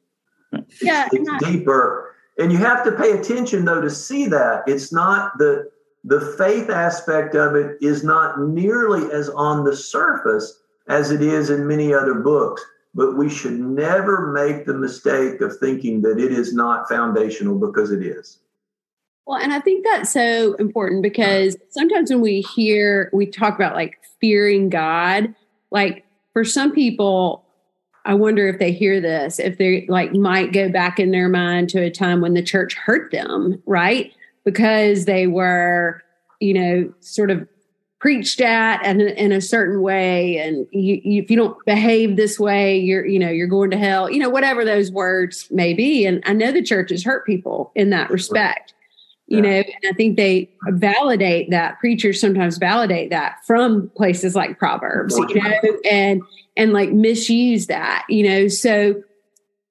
Yeah, 0.82 1.10
it's, 1.12 1.30
it's 1.30 1.46
deeper 1.46 2.13
and 2.38 2.52
you 2.52 2.58
have 2.58 2.84
to 2.84 2.92
pay 2.92 3.12
attention 3.12 3.66
though 3.66 3.82
to 3.82 3.90
see 3.90 4.26
that. 4.28 4.64
It's 4.68 4.92
not 4.92 5.38
the 5.38 5.72
the 6.04 6.36
faith 6.38 6.70
aspect 6.70 7.34
of 7.34 7.56
it 7.56 7.78
is 7.82 8.04
not 8.04 8.40
nearly 8.42 9.10
as 9.12 9.30
on 9.30 9.64
the 9.64 9.76
surface 9.76 10.62
as 10.88 11.12
it 11.12 11.22
is 11.22 11.50
in 11.50 11.66
many 11.66 11.94
other 11.94 12.16
books 12.16 12.62
but 12.96 13.18
we 13.18 13.30
should 13.30 13.60
never 13.60 14.32
make 14.32 14.66
the 14.66 14.74
mistake 14.74 15.42
of 15.42 15.58
thinking 15.58 16.02
that 16.02 16.20
it 16.20 16.32
is 16.32 16.54
not 16.54 16.88
foundational 16.88 17.58
because 17.58 17.92
it 17.92 18.04
is. 18.04 18.40
Well 19.26 19.40
and 19.40 19.54
i 19.54 19.60
think 19.62 19.86
that's 19.86 20.12
so 20.12 20.54
important 20.56 21.02
because 21.02 21.56
sometimes 21.70 22.10
when 22.10 22.20
we 22.20 22.42
hear 22.42 23.10
we 23.14 23.26
talk 23.26 23.56
about 23.56 23.74
like 23.74 23.98
fearing 24.20 24.70
god 24.70 25.34
like 25.72 26.06
for 26.34 26.44
some 26.44 26.74
people 26.74 27.43
I 28.06 28.14
wonder 28.14 28.48
if 28.48 28.60
they 28.60 28.72
hear 28.72 29.00
this, 29.00 29.40
if 29.40 29.58
they 29.58 29.86
like 29.88 30.14
might 30.14 30.52
go 30.52 30.70
back 30.70 31.00
in 31.00 31.12
their 31.12 31.30
mind 31.30 31.70
to 31.70 31.82
a 31.82 31.90
time 31.90 32.22
when 32.22 32.34
the 32.34 32.44
church 32.44 32.76
hurt 32.76 33.12
them, 33.12 33.62
right? 33.66 34.12
Because 34.44 35.06
they 35.06 35.28
were, 35.28 36.04
you 36.40 36.54
know, 36.54 36.94
sort 37.00 37.32
of 37.32 37.48
preached 38.00 38.42
at 38.42 38.86
and 38.86 39.02
in 39.02 39.32
a 39.32 39.40
certain 39.40 39.82
way 39.82 40.38
and 40.38 40.68
you, 40.72 41.00
you, 41.06 41.24
if 41.24 41.32
you 41.32 41.38
don't 41.38 41.58
behave 41.66 42.18
this 42.18 42.38
way 42.38 42.78
you're 42.78 43.06
you 43.06 43.18
know 43.18 43.30
you're 43.30 43.48
going 43.48 43.72
to 43.72 43.78
hell 43.78 44.12
you 44.12 44.20
know 44.20 44.28
whatever 44.28 44.66
those 44.66 44.92
words 44.92 45.48
may 45.50 45.74
be. 45.74 46.06
And 46.06 46.22
i 46.26 46.34
know 46.34 46.52
the 46.52 46.62
church 46.62 46.90
has 46.90 47.02
hurt 47.02 47.26
people 47.26 47.72
in 47.76 47.92
that 47.92 48.10
respect 48.10 48.74
you 49.28 49.42
know 49.42 49.50
and 49.50 49.66
i 49.90 49.94
think 49.94 50.18
they 50.18 50.50
validate 50.70 51.50
that 51.50 51.80
preachers 51.80 52.20
sometimes 52.20 52.58
validate 52.58 53.10
that 53.10 53.38
from 53.46 53.90
places 53.96 54.36
like 54.36 54.60
proverbs 54.60 55.18
you 55.18 55.36
know 55.36 55.54
and 55.90 56.22
and 56.58 56.74
like 56.74 56.92
misuse 56.92 57.68
that 57.68 58.06
you 58.10 58.28
know 58.28 58.48
so 58.48 59.02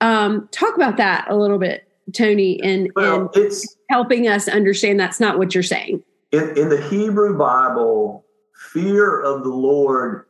um 0.01 0.49
talk 0.53 0.75
about 0.75 0.97
that 0.97 1.27
a 1.29 1.37
little 1.37 1.59
bit 1.59 1.89
tony 2.13 2.61
and, 2.63 2.91
well, 2.97 3.21
and 3.21 3.31
it's 3.35 3.77
helping 3.89 4.27
us 4.27 4.49
understand 4.49 4.99
that's 4.99 5.21
not 5.21 5.39
what 5.39 5.55
you're 5.55 5.63
saying. 5.63 6.03
In, 6.33 6.57
in 6.57 6.69
the 6.69 6.81
hebrew 6.89 7.37
bible 7.37 8.25
fear 8.73 9.21
of 9.21 9.43
the 9.43 9.51
lord 9.51 10.27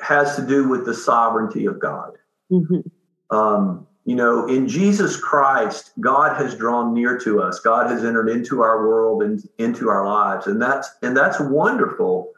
has 0.00 0.36
to 0.36 0.46
do 0.46 0.68
with 0.68 0.84
the 0.84 0.94
sovereignty 0.94 1.66
of 1.66 1.78
god. 1.80 2.12
Mm-hmm. 2.52 3.36
um, 3.36 3.86
you 4.04 4.14
know, 4.14 4.46
in 4.46 4.68
Jesus 4.68 5.16
Christ, 5.16 5.92
God 6.00 6.36
has 6.36 6.54
drawn 6.54 6.92
near 6.92 7.18
to 7.20 7.40
us. 7.40 7.58
God 7.58 7.90
has 7.90 8.04
entered 8.04 8.28
into 8.28 8.60
our 8.62 8.86
world 8.86 9.22
and 9.22 9.42
into 9.58 9.88
our 9.88 10.06
lives, 10.06 10.46
and 10.46 10.60
that's 10.60 10.90
and 11.02 11.16
that's 11.16 11.40
wonderful. 11.40 12.30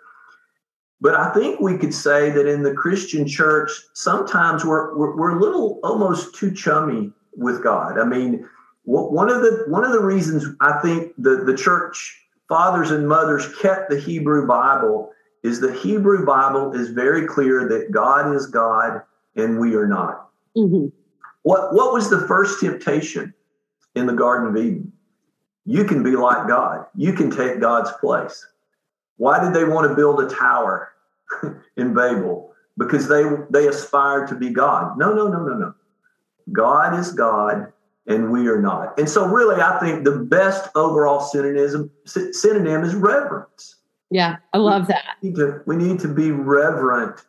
But 1.01 1.15
I 1.15 1.33
think 1.35 1.61
we 1.61 1.77
could 1.77 1.93
say 1.93 2.31
that 2.31 2.47
in 2.47 2.63
the 2.63 2.73
Christian 2.73 3.27
church, 3.27 3.71
sometimes 3.95 4.65
we're 4.65 4.97
we're, 4.97 5.17
we're 5.17 5.39
a 5.39 5.41
little 5.41 5.81
almost 5.83 6.37
too 6.37 6.55
chummy 6.55 7.13
with 7.35 7.65
God. 7.65 7.99
I 7.99 8.05
mean, 8.05 8.49
one 8.85 9.29
of 9.29 9.43
the 9.43 9.65
one 9.67 9.85
of 9.85 9.91
the 9.91 10.03
reasons 10.03 10.47
I 10.61 10.79
think 10.81 11.15
the 11.19 11.43
the 11.45 11.57
church 11.57 12.23
fathers 12.49 12.93
and 12.93 13.09
mothers 13.09 13.53
kept 13.61 13.91
the 13.91 13.99
Hebrew 13.99 14.47
Bible 14.47 15.11
is 15.43 15.61
the 15.61 15.73
Hebrew 15.73 16.25
Bible 16.25 16.75
is 16.75 16.91
very 16.91 17.27
clear 17.27 17.69
that 17.69 17.91
God 17.91 18.33
is 18.35 18.47
God 18.47 19.03
and 19.35 19.59
we 19.59 19.75
are 19.75 19.89
not. 19.89 20.29
Mm-hmm. 20.57 20.87
What, 21.47 21.73
what 21.73 21.93
was 21.93 22.11
the 22.11 22.27
first 22.27 22.59
temptation 22.59 23.33
in 23.95 24.07
the 24.07 24.13
Garden 24.13 24.49
of 24.49 24.57
Eden? 24.57 24.93
You 25.65 25.85
can 25.85 26.03
be 26.03 26.17
like 26.17 26.49
God, 26.49 26.87
you 26.97 27.13
can 27.13 27.31
take 27.31 27.61
God's 27.61 27.93
place. 28.01 28.45
Why 29.17 29.39
did 29.39 29.55
they 29.55 29.63
want 29.63 29.89
to 29.89 29.95
build 29.95 30.21
a 30.21 30.29
tower 30.29 30.91
in 31.77 31.95
Babel? 31.95 32.53
Because 32.77 33.07
they, 33.07 33.23
they 33.51 33.69
aspired 33.69 34.27
to 34.31 34.35
be 34.35 34.51
God. 34.51 34.99
No, 34.99 35.15
no, 35.15 35.29
no, 35.29 35.39
no, 35.39 35.55
no. 35.57 35.75
God 36.51 36.99
is 36.99 37.13
God 37.13 37.73
and 38.09 38.33
we 38.33 38.49
are 38.49 38.61
not. 38.61 38.99
And 38.99 39.09
so, 39.09 39.25
really, 39.25 39.63
I 39.63 39.79
think 39.79 40.03
the 40.03 40.19
best 40.19 40.69
overall 40.75 41.21
synonym, 41.21 41.93
synonym 42.05 42.83
is 42.83 42.97
reverence. 42.97 43.77
Yeah, 44.11 44.39
I 44.53 44.59
love 44.59 44.89
that. 44.89 45.15
We 45.23 45.29
need, 45.29 45.37
to, 45.37 45.63
we 45.65 45.77
need 45.77 46.01
to 46.01 46.09
be 46.09 46.33
reverent 46.33 47.21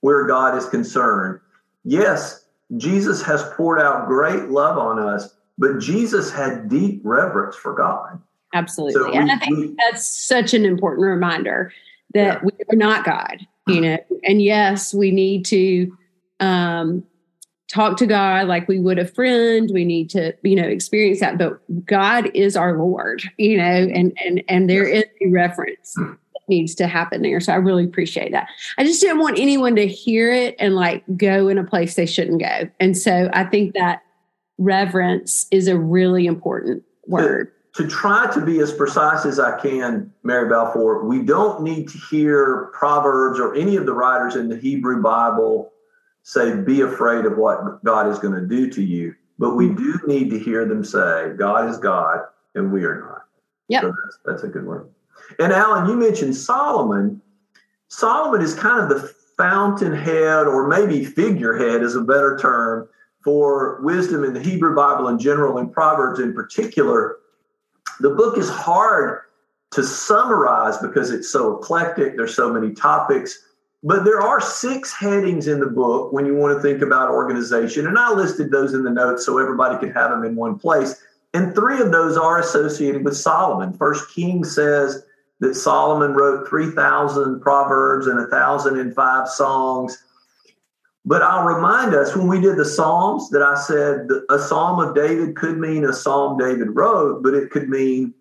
where 0.00 0.26
God 0.26 0.58
is 0.58 0.66
concerned. 0.66 1.38
Yes, 1.84 2.46
Jesus 2.76 3.22
has 3.22 3.42
poured 3.54 3.80
out 3.80 4.06
great 4.06 4.48
love 4.48 4.78
on 4.78 4.98
us, 4.98 5.34
but 5.58 5.78
Jesus 5.78 6.30
had 6.30 6.68
deep 6.68 7.00
reverence 7.04 7.56
for 7.56 7.74
God. 7.74 8.20
Absolutely. 8.54 8.94
So 8.94 9.10
we, 9.10 9.16
and 9.16 9.30
I 9.30 9.38
think 9.38 9.58
we, 9.58 9.76
that's 9.78 10.26
such 10.26 10.54
an 10.54 10.64
important 10.64 11.06
reminder 11.06 11.72
that 12.14 12.40
yeah. 12.40 12.40
we 12.42 12.52
are 12.72 12.76
not 12.76 13.04
God, 13.04 13.46
you 13.68 13.80
know, 13.80 13.98
and 14.24 14.42
yes, 14.42 14.92
we 14.92 15.10
need 15.10 15.44
to 15.46 15.96
um, 16.40 17.04
talk 17.70 17.96
to 17.98 18.06
God 18.06 18.48
like 18.48 18.66
we 18.66 18.80
would 18.80 18.98
a 18.98 19.06
friend. 19.06 19.70
We 19.72 19.84
need 19.84 20.10
to, 20.10 20.34
you 20.42 20.56
know, 20.56 20.66
experience 20.66 21.20
that. 21.20 21.38
But 21.38 21.60
God 21.86 22.30
is 22.34 22.56
our 22.56 22.76
Lord, 22.76 23.22
you 23.38 23.56
know, 23.56 23.62
and 23.64 24.16
and 24.24 24.42
and 24.48 24.68
there 24.68 24.86
is 24.86 25.04
a 25.22 25.28
reference 25.28 25.96
needs 26.50 26.74
to 26.74 26.86
happen 26.86 27.22
there. 27.22 27.40
So 27.40 27.52
I 27.52 27.56
really 27.56 27.84
appreciate 27.84 28.32
that. 28.32 28.48
I 28.76 28.84
just 28.84 29.00
didn't 29.00 29.20
want 29.20 29.38
anyone 29.38 29.74
to 29.76 29.86
hear 29.86 30.30
it 30.30 30.54
and 30.58 30.74
like 30.74 31.02
go 31.16 31.48
in 31.48 31.56
a 31.56 31.64
place 31.64 31.94
they 31.94 32.04
shouldn't 32.04 32.42
go. 32.42 32.68
And 32.78 32.98
so 32.98 33.30
I 33.32 33.44
think 33.44 33.72
that 33.74 34.02
reverence 34.58 35.46
is 35.50 35.66
a 35.66 35.78
really 35.78 36.26
important 36.26 36.82
word. 37.06 37.52
To, 37.76 37.84
to 37.84 37.88
try 37.88 38.30
to 38.34 38.44
be 38.44 38.60
as 38.60 38.72
precise 38.72 39.24
as 39.24 39.40
I 39.40 39.58
can, 39.58 40.12
Mary 40.22 40.48
Balfour, 40.48 41.04
we 41.04 41.22
don't 41.22 41.62
need 41.62 41.88
to 41.88 41.98
hear 42.10 42.70
Proverbs 42.74 43.40
or 43.40 43.54
any 43.54 43.76
of 43.76 43.86
the 43.86 43.94
writers 43.94 44.36
in 44.36 44.48
the 44.48 44.56
Hebrew 44.58 45.00
Bible 45.02 45.72
say, 46.22 46.54
be 46.54 46.82
afraid 46.82 47.24
of 47.24 47.38
what 47.38 47.82
God 47.82 48.08
is 48.08 48.18
going 48.18 48.34
to 48.34 48.46
do 48.46 48.68
to 48.70 48.82
you. 48.82 49.14
But 49.38 49.54
we 49.54 49.70
do 49.70 49.98
need 50.06 50.28
to 50.30 50.38
hear 50.38 50.66
them 50.66 50.84
say, 50.84 51.32
God 51.38 51.70
is 51.70 51.78
God 51.78 52.20
and 52.54 52.70
we 52.70 52.84
are 52.84 53.00
not. 53.00 53.22
Yeah. 53.68 53.80
So 53.80 53.86
that's, 53.86 54.18
that's 54.26 54.42
a 54.42 54.48
good 54.48 54.66
one. 54.66 54.84
And 55.38 55.52
Alan, 55.52 55.88
you 55.88 55.96
mentioned 55.96 56.36
Solomon. 56.36 57.20
Solomon 57.88 58.40
is 58.40 58.54
kind 58.54 58.80
of 58.80 58.88
the 58.88 59.14
fountainhead, 59.36 60.46
or 60.46 60.68
maybe 60.68 61.04
figurehead 61.04 61.82
is 61.82 61.96
a 61.96 62.02
better 62.02 62.38
term, 62.38 62.88
for 63.24 63.80
wisdom 63.82 64.24
in 64.24 64.32
the 64.32 64.40
Hebrew 64.40 64.74
Bible 64.74 65.08
in 65.08 65.18
general 65.18 65.58
and 65.58 65.72
Proverbs 65.72 66.20
in 66.20 66.34
particular. 66.34 67.16
The 68.00 68.10
book 68.10 68.38
is 68.38 68.48
hard 68.48 69.20
to 69.72 69.84
summarize 69.84 70.78
because 70.78 71.10
it's 71.10 71.30
so 71.30 71.58
eclectic, 71.58 72.16
there's 72.16 72.34
so 72.34 72.52
many 72.52 72.72
topics. 72.72 73.46
But 73.82 74.04
there 74.04 74.20
are 74.20 74.40
six 74.40 74.92
headings 74.92 75.48
in 75.48 75.60
the 75.60 75.66
book 75.66 76.12
when 76.12 76.26
you 76.26 76.34
want 76.34 76.56
to 76.56 76.62
think 76.62 76.82
about 76.82 77.10
organization. 77.10 77.86
And 77.86 77.98
I 77.98 78.12
listed 78.12 78.50
those 78.50 78.74
in 78.74 78.82
the 78.82 78.90
notes 78.90 79.24
so 79.24 79.38
everybody 79.38 79.78
could 79.78 79.94
have 79.94 80.10
them 80.10 80.24
in 80.24 80.36
one 80.36 80.58
place. 80.58 81.02
And 81.32 81.54
three 81.54 81.80
of 81.80 81.92
those 81.92 82.16
are 82.16 82.40
associated 82.40 83.04
with 83.04 83.16
Solomon. 83.16 83.72
First 83.72 84.12
King 84.14 84.44
says 84.44 85.04
that 85.40 85.54
Solomon 85.54 86.12
wrote 86.12 86.48
3,000 86.48 87.40
proverbs 87.40 88.06
and 88.06 88.18
1,005 88.18 89.28
songs. 89.28 90.04
But 91.04 91.22
I'll 91.22 91.46
remind 91.46 91.94
us 91.94 92.14
when 92.14 92.28
we 92.28 92.40
did 92.40 92.56
the 92.56 92.64
Psalms 92.64 93.30
that 93.30 93.42
I 93.42 93.54
said 93.54 94.06
a 94.28 94.38
Psalm 94.38 94.80
of 94.80 94.94
David 94.94 95.34
could 95.34 95.58
mean 95.58 95.86
a 95.86 95.92
Psalm 95.92 96.36
David 96.36 96.68
wrote, 96.70 97.22
but 97.22 97.34
it 97.34 97.50
could 97.50 97.68
mean 97.68 98.14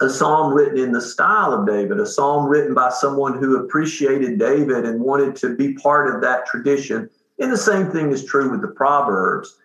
a 0.00 0.08
psalm 0.08 0.52
written 0.52 0.78
in 0.78 0.92
the 0.92 1.00
style 1.00 1.52
of 1.52 1.66
David, 1.66 1.98
a 1.98 2.06
psalm 2.06 2.46
written 2.46 2.74
by 2.74 2.90
someone 2.90 3.38
who 3.38 3.56
appreciated 3.56 4.38
David 4.38 4.84
and 4.84 5.00
wanted 5.00 5.34
to 5.36 5.56
be 5.56 5.74
part 5.74 6.14
of 6.14 6.20
that 6.22 6.46
tradition. 6.46 7.10
And 7.38 7.52
the 7.52 7.56
same 7.56 7.90
thing 7.90 8.12
is 8.12 8.24
true 8.24 8.50
with 8.50 8.62
the 8.62 8.68
Proverbs. 8.68 9.56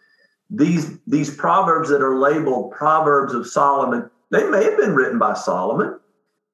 These, 0.50 0.98
these 1.06 1.36
Proverbs 1.36 1.90
that 1.90 2.02
are 2.02 2.18
labeled 2.18 2.72
Proverbs 2.72 3.34
of 3.34 3.48
Solomon, 3.48 4.10
they 4.32 4.44
may 4.50 4.64
have 4.64 4.78
been 4.78 4.96
written 4.96 5.20
by 5.20 5.34
Solomon. 5.34 6.00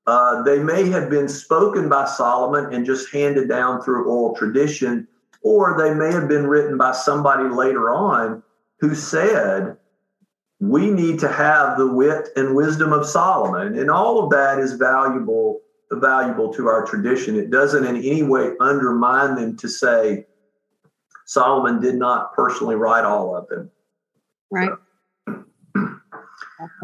Uh, 0.09 0.41
they 0.41 0.57
may 0.57 0.89
have 0.89 1.07
been 1.07 1.27
spoken 1.29 1.87
by 1.87 2.03
Solomon 2.03 2.73
and 2.73 2.83
just 2.83 3.13
handed 3.13 3.47
down 3.47 3.79
through 3.79 4.05
oral 4.05 4.35
tradition, 4.35 5.07
or 5.43 5.77
they 5.77 5.93
may 5.93 6.11
have 6.11 6.27
been 6.27 6.47
written 6.47 6.79
by 6.79 6.93
somebody 6.93 7.47
later 7.47 7.93
on 7.93 8.41
who 8.79 8.95
said, 8.95 9.77
we 10.59 10.89
need 10.89 11.19
to 11.19 11.27
have 11.27 11.77
the 11.77 11.85
wit 11.85 12.29
and 12.35 12.55
wisdom 12.55 12.91
of 12.91 13.05
Solomon, 13.05 13.77
and 13.77 13.91
all 13.91 14.23
of 14.23 14.31
that 14.31 14.57
is 14.57 14.73
valuable 14.73 15.61
valuable 15.91 16.51
to 16.53 16.67
our 16.67 16.85
tradition. 16.85 17.35
It 17.35 17.51
doesn't 17.51 17.85
in 17.85 17.97
any 17.97 18.23
way 18.23 18.53
undermine 18.59 19.35
them 19.35 19.57
to 19.57 19.67
say 19.67 20.25
Solomon 21.25 21.79
did 21.81 21.95
not 21.95 22.33
personally 22.33 22.75
write 22.75 23.05
all 23.05 23.35
of 23.35 23.47
them. 23.47 23.69
Right. 24.51 24.69
So. 24.69 24.77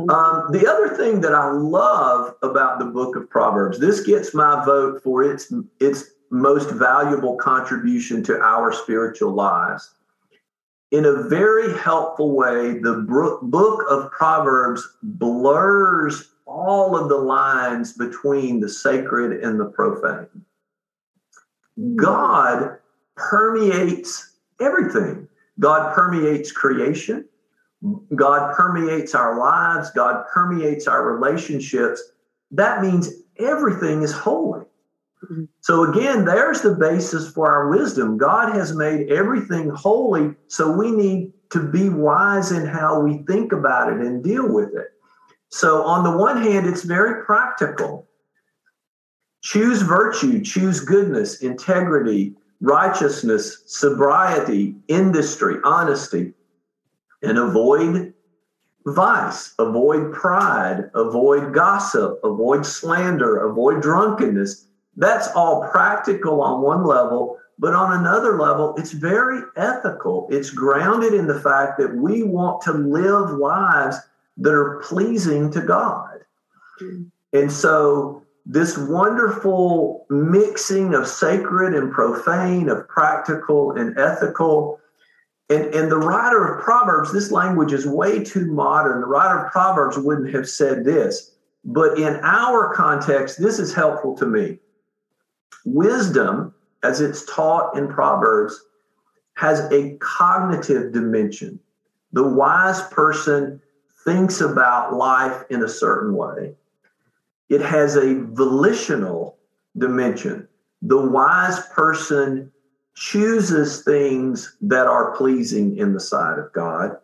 Um, 0.10 0.52
the 0.52 0.66
other 0.70 0.96
thing 0.96 1.22
that 1.22 1.34
I 1.34 1.52
love 1.52 2.36
about 2.42 2.80
the 2.80 2.86
book 2.86 3.16
of 3.16 3.30
Proverbs, 3.30 3.80
this 3.80 4.02
gets 4.02 4.34
my 4.34 4.64
vote 4.64 5.04
for 5.04 5.24
its 5.24 5.54
its 5.80 6.12
most 6.32 6.72
valuable 6.72 7.36
contribution 7.36 8.24
to 8.24 8.40
our 8.40 8.72
spiritual 8.72 9.34
lives 9.34 9.96
in 10.92 11.06
a 11.06 11.24
very 11.24 11.78
helpful 11.78 12.36
way, 12.36 12.80
the 12.80 13.40
book 13.42 13.84
of 13.90 14.12
Proverbs 14.12 14.88
blurs 15.04 16.32
all 16.46 16.96
of 16.96 17.10
the 17.10 17.18
lines 17.18 17.94
between 17.94 18.60
the 18.60 18.70
sacred 18.70 19.44
and 19.44 19.60
the 19.60 19.66
profane. 19.66 20.46
God 21.96 22.78
permeates 23.16 24.36
everything. 24.62 25.28
God 25.60 25.94
permeates 25.94 26.52
creation. 26.52 27.26
God 28.15 28.56
permeates 28.56 29.15
our 29.15 29.38
lives. 29.38 29.91
God 29.91 30.26
permeates 30.34 30.88
our 30.88 31.12
relationships. 31.12 32.02
That 32.52 32.82
means 32.82 33.12
everything 33.38 34.02
is 34.02 34.12
holy. 34.12 34.65
So 35.62 35.91
again, 35.91 36.26
there's 36.26 36.62
the 36.62 36.76
basis 36.76 37.32
for 37.32 37.52
our 37.52 37.69
wisdom. 37.69 38.17
God 38.17 38.54
has 38.54 38.76
made 38.76 39.10
everything 39.10 39.69
holy, 39.69 40.36
so 40.48 40.71
we 40.71 40.91
need 40.91 41.34
to 41.50 41.60
be 41.67 41.89
wise 41.89 42.52
in 42.52 42.65
how 42.65 43.00
we 43.00 43.19
think 43.19 43.52
about 43.52 43.91
it 43.91 44.00
and 44.00 44.24
deal 44.24 44.48
with 44.52 44.76
it. 44.76 44.93
So 45.50 45.84
on 45.84 46.04
the 46.04 46.15
one 46.15 46.41
hand, 46.41 46.67
it's 46.67 46.84
very 46.84 47.24
practical. 47.24 48.08
Choose 49.41 49.82
virtue, 49.82 50.43
choose 50.43 50.80
goodness, 50.80 51.41
integrity, 51.41 52.36
righteousness, 52.62 53.63
sobriety, 53.65 54.76
industry, 54.88 55.58
honesty, 55.63 56.34
and 57.21 57.38
avoid 57.38 58.13
vice, 58.86 59.54
avoid 59.58 60.13
pride, 60.13 60.89
avoid 60.93 61.54
gossip, 61.54 62.19
avoid 62.23 62.65
slander, 62.65 63.38
avoid 63.47 63.82
drunkenness 63.82 64.65
that's 64.97 65.28
all 65.36 65.67
practical 65.69 66.41
on 66.41 66.62
one 66.62 66.86
level, 66.86 67.38
but 67.60 67.73
on 67.73 67.99
another 67.99 68.39
level, 68.39 68.75
it's 68.78 68.91
very 68.91 69.41
ethical. 69.56 70.28
It's 70.32 70.49
grounded 70.49 71.13
in 71.13 71.28
the 71.28 71.39
fact 71.39 71.78
that 71.80 71.95
we 71.95 72.23
want 72.23 72.62
to 72.63 72.73
live 72.73 73.32
lives 73.32 73.97
that 74.38 74.54
are 74.54 74.80
pleasing 74.82 75.51
to 75.51 75.62
God. 75.62 76.19
And 77.34 77.51
so, 77.51 78.21
this 78.45 78.78
wonderful 78.78 80.06
mixing 80.10 80.93
of 80.93 81.08
sacred 81.08 81.73
and 81.73 81.91
profane, 81.91 82.69
of 82.69 82.88
practical 82.88 83.71
and 83.71 83.97
ethical. 83.97 84.80
And, 85.49 85.73
and 85.75 85.91
the 85.91 85.97
writer 85.97 86.43
of 86.45 86.63
Proverbs, 86.63 87.12
this 87.12 87.31
language 87.31 87.71
is 87.71 87.86
way 87.86 88.23
too 88.23 88.45
modern. 88.47 89.01
The 89.01 89.08
writer 89.08 89.45
of 89.45 89.51
Proverbs 89.51 89.97
wouldn't 89.97 90.34
have 90.34 90.49
said 90.49 90.84
this, 90.84 91.36
but 91.63 91.99
in 91.99 92.19
our 92.23 92.73
context, 92.73 93.39
this 93.39 93.60
is 93.60 93.73
helpful 93.73 94.15
to 94.17 94.25
me. 94.25 94.60
Wisdom, 95.65 96.53
as 96.84 97.01
it's 97.01 97.25
taught 97.25 97.77
in 97.77 97.88
Proverbs, 97.88 98.60
has 99.36 99.71
a 99.71 99.97
cognitive 99.97 100.91
dimension. 100.91 101.60
The 102.13 102.27
wise 102.27 102.81
person 102.88 103.62
thinks 104.03 104.41
about 104.41 104.93
life 104.93 105.43
in 105.49 105.63
a 105.63 105.69
certain 105.69 106.15
way. 106.15 106.55
It 107.49 107.62
has 107.62 107.97
a 107.97 108.21
volitional 108.21 109.38
dimension. 109.77 110.47
The 110.81 111.01
wise 111.01 111.60
person 111.67 112.51
chooses 112.95 113.84
things 113.84 114.55
that 114.62 114.88
are 114.88 115.15
pleasing 115.15 115.77
in 115.77 115.93
the 115.93 115.99
sight 115.99 116.39
of 116.39 116.51
God. 116.53 116.97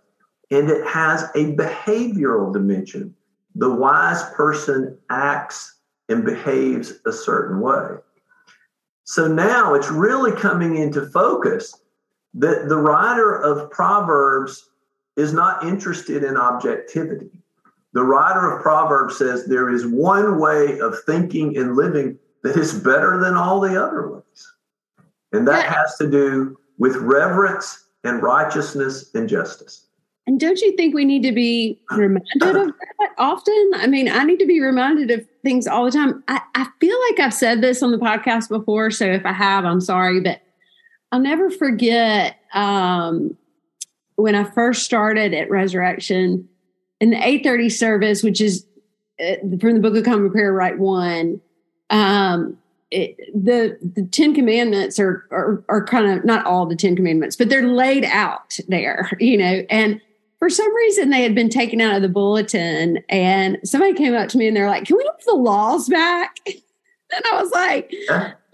And 0.50 0.70
it 0.70 0.86
has 0.88 1.24
a 1.36 1.56
behavioral 1.56 2.52
dimension. 2.52 3.14
The 3.56 3.70
wise 3.70 4.24
person 4.32 4.98
acts 5.10 5.80
and 6.10 6.26
behaves 6.26 6.94
a 7.06 7.12
certain 7.12 7.60
way. 7.60 7.98
So 9.04 9.28
now 9.28 9.74
it's 9.74 9.92
really 9.92 10.32
coming 10.32 10.78
into 10.78 11.06
focus 11.08 11.82
that 12.34 12.70
the 12.70 12.78
writer 12.78 13.36
of 13.36 13.70
Proverbs 13.72 14.70
is 15.18 15.34
not 15.34 15.66
interested 15.66 16.24
in 16.24 16.38
objectivity. 16.38 17.30
The 17.94 18.04
writer 18.04 18.52
of 18.52 18.62
Proverbs 18.62 19.18
says 19.18 19.46
there 19.46 19.70
is 19.70 19.86
one 19.86 20.40
way 20.40 20.80
of 20.80 21.04
thinking 21.06 21.58
and 21.58 21.76
living 21.76 22.18
that 22.44 22.56
is 22.56 22.74
better 22.74 23.20
than 23.20 23.36
all 23.36 23.60
the 23.60 23.82
other 23.82 24.08
ways. 24.08 24.54
And 25.32 25.48
that 25.48 25.66
yeah. 25.66 25.74
has 25.74 25.96
to 25.98 26.10
do 26.10 26.58
with 26.78 26.96
reverence 26.98 27.86
and 28.04 28.22
righteousness 28.22 29.12
and 29.14 29.30
justice. 29.30 29.86
And 30.28 30.40
don't 30.40 30.60
you 30.62 30.76
think 30.76 30.94
we 30.94 31.04
need 31.04 31.24
to 31.24 31.32
be 31.32 31.80
reminded 31.92 32.42
of 32.42 32.68
that 33.00 33.10
often? 33.18 33.72
I 33.76 33.88
mean, 33.88 34.08
I 34.08 34.24
need 34.24 34.40
to 34.40 34.46
be 34.46 34.62
reminded 34.62 35.10
of 35.12 35.26
things 35.44 35.68
all 35.68 35.86
the 35.86 35.92
time. 35.92 36.24
I, 36.28 36.40
I 36.54 36.68
feel 36.80 36.98
like 37.10 37.20
I've 37.20 37.34
said 37.34 37.62
this 37.62 37.82
on 37.82 37.92
the 37.92 37.98
podcast 37.98 38.50
before, 38.50 38.92
so 38.92 39.06
if 39.06 39.26
I 39.26 39.34
have, 39.34 39.66
I'm 39.66 39.82
sorry, 39.82 40.20
but 40.20 40.42
I'll 41.12 41.20
never 41.20 41.50
forget 41.50 42.38
um, 42.54 43.36
when 44.16 44.36
I 44.36 44.44
first 44.44 44.84
started 44.84 45.34
at 45.34 45.50
Resurrection 45.50 46.48
in 47.00 47.10
the 47.10 47.18
8:30 47.18 47.72
service, 47.72 48.24
which 48.24 48.42
is 48.42 48.66
from 49.60 49.74
the 49.74 49.80
Book 49.80 49.96
of 49.96 50.04
Common 50.04 50.32
Prayer, 50.32 50.54
right 50.54 50.78
one. 50.78 51.42
Um, 51.90 52.58
it, 52.92 53.18
the 53.34 53.78
the 53.96 54.04
Ten 54.08 54.36
Commandments 54.36 55.00
are, 55.00 55.26
are 55.32 55.64
are 55.70 55.86
kind 55.86 56.12
of 56.12 56.26
not 56.26 56.46
all 56.46 56.66
the 56.66 56.76
Ten 56.76 56.96
Commandments, 56.96 57.36
but 57.36 57.50
they're 57.50 57.68
laid 57.68 58.06
out 58.06 58.58
there, 58.68 59.10
you 59.20 59.38
know. 59.38 59.64
And 59.70 60.00
for 60.40 60.50
some 60.50 60.74
reason, 60.76 61.10
they 61.10 61.24
had 61.24 61.36
been 61.36 61.50
taken 61.50 61.82
out 61.82 61.96
of 61.96 62.02
the 62.02 62.10
bulletin, 62.10 63.04
and 63.10 63.58
somebody 63.64 63.94
came 63.94 64.14
up 64.14 64.30
to 64.30 64.38
me 64.38 64.48
and 64.48 64.56
they're 64.56 64.70
like, 64.70 64.86
"Can 64.86 64.98
we 64.98 65.06
have 65.06 65.24
the 65.26 65.36
laws 65.36 65.90
back?" 65.90 66.38
And 67.14 67.26
I 67.30 67.42
was 67.42 67.52
like, 67.52 67.94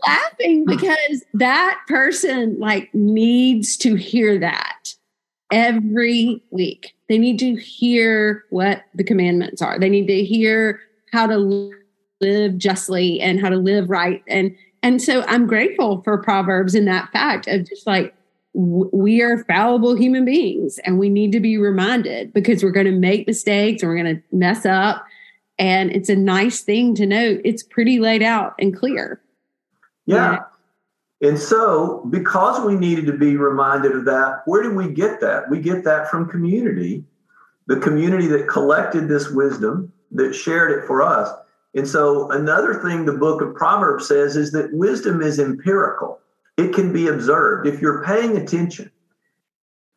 laughing 0.05 0.63
hmm. 0.63 0.69
because 0.69 1.23
that 1.35 1.79
person 1.87 2.57
like 2.59 2.93
needs 2.93 3.77
to 3.77 3.95
hear 3.95 4.39
that 4.39 4.95
every 5.51 6.41
week. 6.49 6.93
They 7.07 7.17
need 7.17 7.39
to 7.39 7.55
hear 7.55 8.45
what 8.49 8.83
the 8.95 9.03
commandments 9.03 9.61
are. 9.61 9.79
They 9.79 9.89
need 9.89 10.07
to 10.07 10.23
hear 10.23 10.79
how 11.13 11.27
to 11.27 11.37
live 12.21 12.57
justly 12.57 13.19
and 13.21 13.39
how 13.39 13.49
to 13.49 13.57
live 13.57 13.89
right. 13.89 14.23
And 14.27 14.55
and 14.83 15.01
so 15.01 15.23
I'm 15.27 15.47
grateful 15.47 16.01
for 16.03 16.21
Proverbs 16.21 16.75
in 16.75 16.85
that 16.85 17.11
fact 17.11 17.47
of 17.47 17.67
just 17.67 17.87
like 17.87 18.13
we 18.53 19.21
are 19.21 19.43
fallible 19.43 19.95
human 19.95 20.25
beings 20.25 20.79
and 20.79 20.97
we 20.97 21.09
need 21.09 21.31
to 21.31 21.39
be 21.39 21.57
reminded 21.57 22.33
because 22.33 22.63
we're 22.63 22.71
going 22.71 22.87
to 22.87 22.91
make 22.91 23.27
mistakes 23.27 23.83
and 23.83 23.89
we're 23.89 24.01
going 24.01 24.15
to 24.15 24.23
mess 24.31 24.65
up. 24.65 25.05
And 25.59 25.91
it's 25.91 26.09
a 26.09 26.15
nice 26.15 26.61
thing 26.61 26.95
to 26.95 27.05
know 27.05 27.39
it's 27.43 27.63
pretty 27.63 27.99
laid 27.99 28.23
out 28.23 28.55
and 28.59 28.75
clear. 28.75 29.21
Yeah. 30.05 30.39
And 31.21 31.37
so, 31.37 32.05
because 32.09 32.63
we 32.65 32.75
needed 32.75 33.07
to 33.07 33.17
be 33.17 33.37
reminded 33.37 33.91
of 33.93 34.05
that, 34.05 34.43
where 34.45 34.61
did 34.61 34.75
we 34.75 34.91
get 34.91 35.19
that? 35.21 35.49
We 35.49 35.59
get 35.59 35.83
that 35.83 36.09
from 36.09 36.29
community, 36.29 37.03
the 37.65 37.79
community 37.79 38.27
that 38.27 38.47
collected 38.47 39.07
this 39.07 39.29
wisdom, 39.29 39.91
that 40.11 40.33
shared 40.33 40.71
it 40.71 40.85
for 40.85 41.01
us. 41.01 41.29
And 41.77 41.87
so, 41.87 42.31
another 42.31 42.81
thing 42.81 43.05
the 43.05 43.13
book 43.13 43.39
of 43.39 43.53
Proverbs 43.53 44.07
says 44.07 44.35
is 44.35 44.51
that 44.51 44.73
wisdom 44.73 45.21
is 45.21 45.39
empirical, 45.39 46.19
it 46.57 46.73
can 46.73 46.91
be 46.91 47.07
observed. 47.07 47.67
If 47.67 47.79
you're 47.81 48.03
paying 48.03 48.35
attention, 48.35 48.89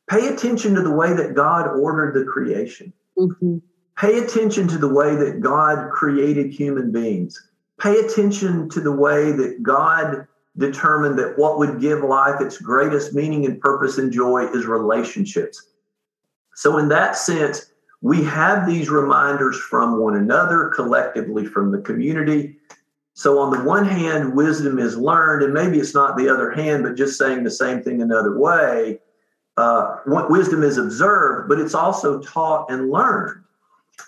pay 0.09 0.29
attention 0.29 0.75
to 0.75 0.83
the 0.83 0.91
way 0.91 1.15
that 1.15 1.35
God 1.35 1.69
ordered 1.69 2.15
the 2.15 2.31
creation. 2.31 2.93
Mm-hmm. 3.17 3.59
Pay 3.97 4.19
attention 4.19 4.69
to 4.69 4.77
the 4.77 4.93
way 4.93 5.17
that 5.17 5.41
God 5.41 5.91
created 5.91 6.53
human 6.53 6.93
beings. 6.93 7.49
Pay 7.79 7.99
attention 8.01 8.69
to 8.69 8.81
the 8.81 8.93
way 8.93 9.33
that 9.33 9.63
God 9.63 10.27
determined 10.59 11.19
that 11.19 11.39
what 11.39 11.59
would 11.59 11.81
give 11.81 12.03
life 12.03 12.43
its 12.43 12.59
greatest 12.59 13.15
meaning 13.15 13.47
and 13.47 13.59
purpose 13.59 13.97
and 13.97 14.13
joy 14.13 14.47
is 14.53 14.67
relationships. 14.67 15.69
So, 16.55 16.77
in 16.77 16.91
that 16.91 17.17
sense, 17.17 17.70
we 18.03 18.25
have 18.25 18.67
these 18.67 18.89
reminders 18.89 19.59
from 19.59 20.01
one 20.01 20.17
another, 20.17 20.69
collectively 20.69 21.45
from 21.45 21.71
the 21.71 21.81
community. 21.83 22.57
So, 23.15 23.39
on 23.39 23.51
the 23.51 23.63
one 23.63 23.85
hand, 23.85 24.35
wisdom 24.35 24.79
is 24.79 24.97
learned, 24.97 25.43
and 25.43 25.53
maybe 25.53 25.79
it's 25.79 25.95
not 25.95 26.17
the 26.17 26.29
other 26.29 26.51
hand, 26.51 26.85
but 26.85 26.95
just 26.95 27.19
saying 27.19 27.45
the 27.45 27.51
same 27.51 27.83
thing 27.83 28.01
another 28.01 28.39
way. 28.39 29.01
Uh, 29.57 29.97
wisdom 30.07 30.63
is 30.63 30.79
observed, 30.79 31.49
but 31.49 31.59
it's 31.59 31.75
also 31.75 32.21
taught 32.21 32.71
and 32.71 32.91
learned. 32.91 33.45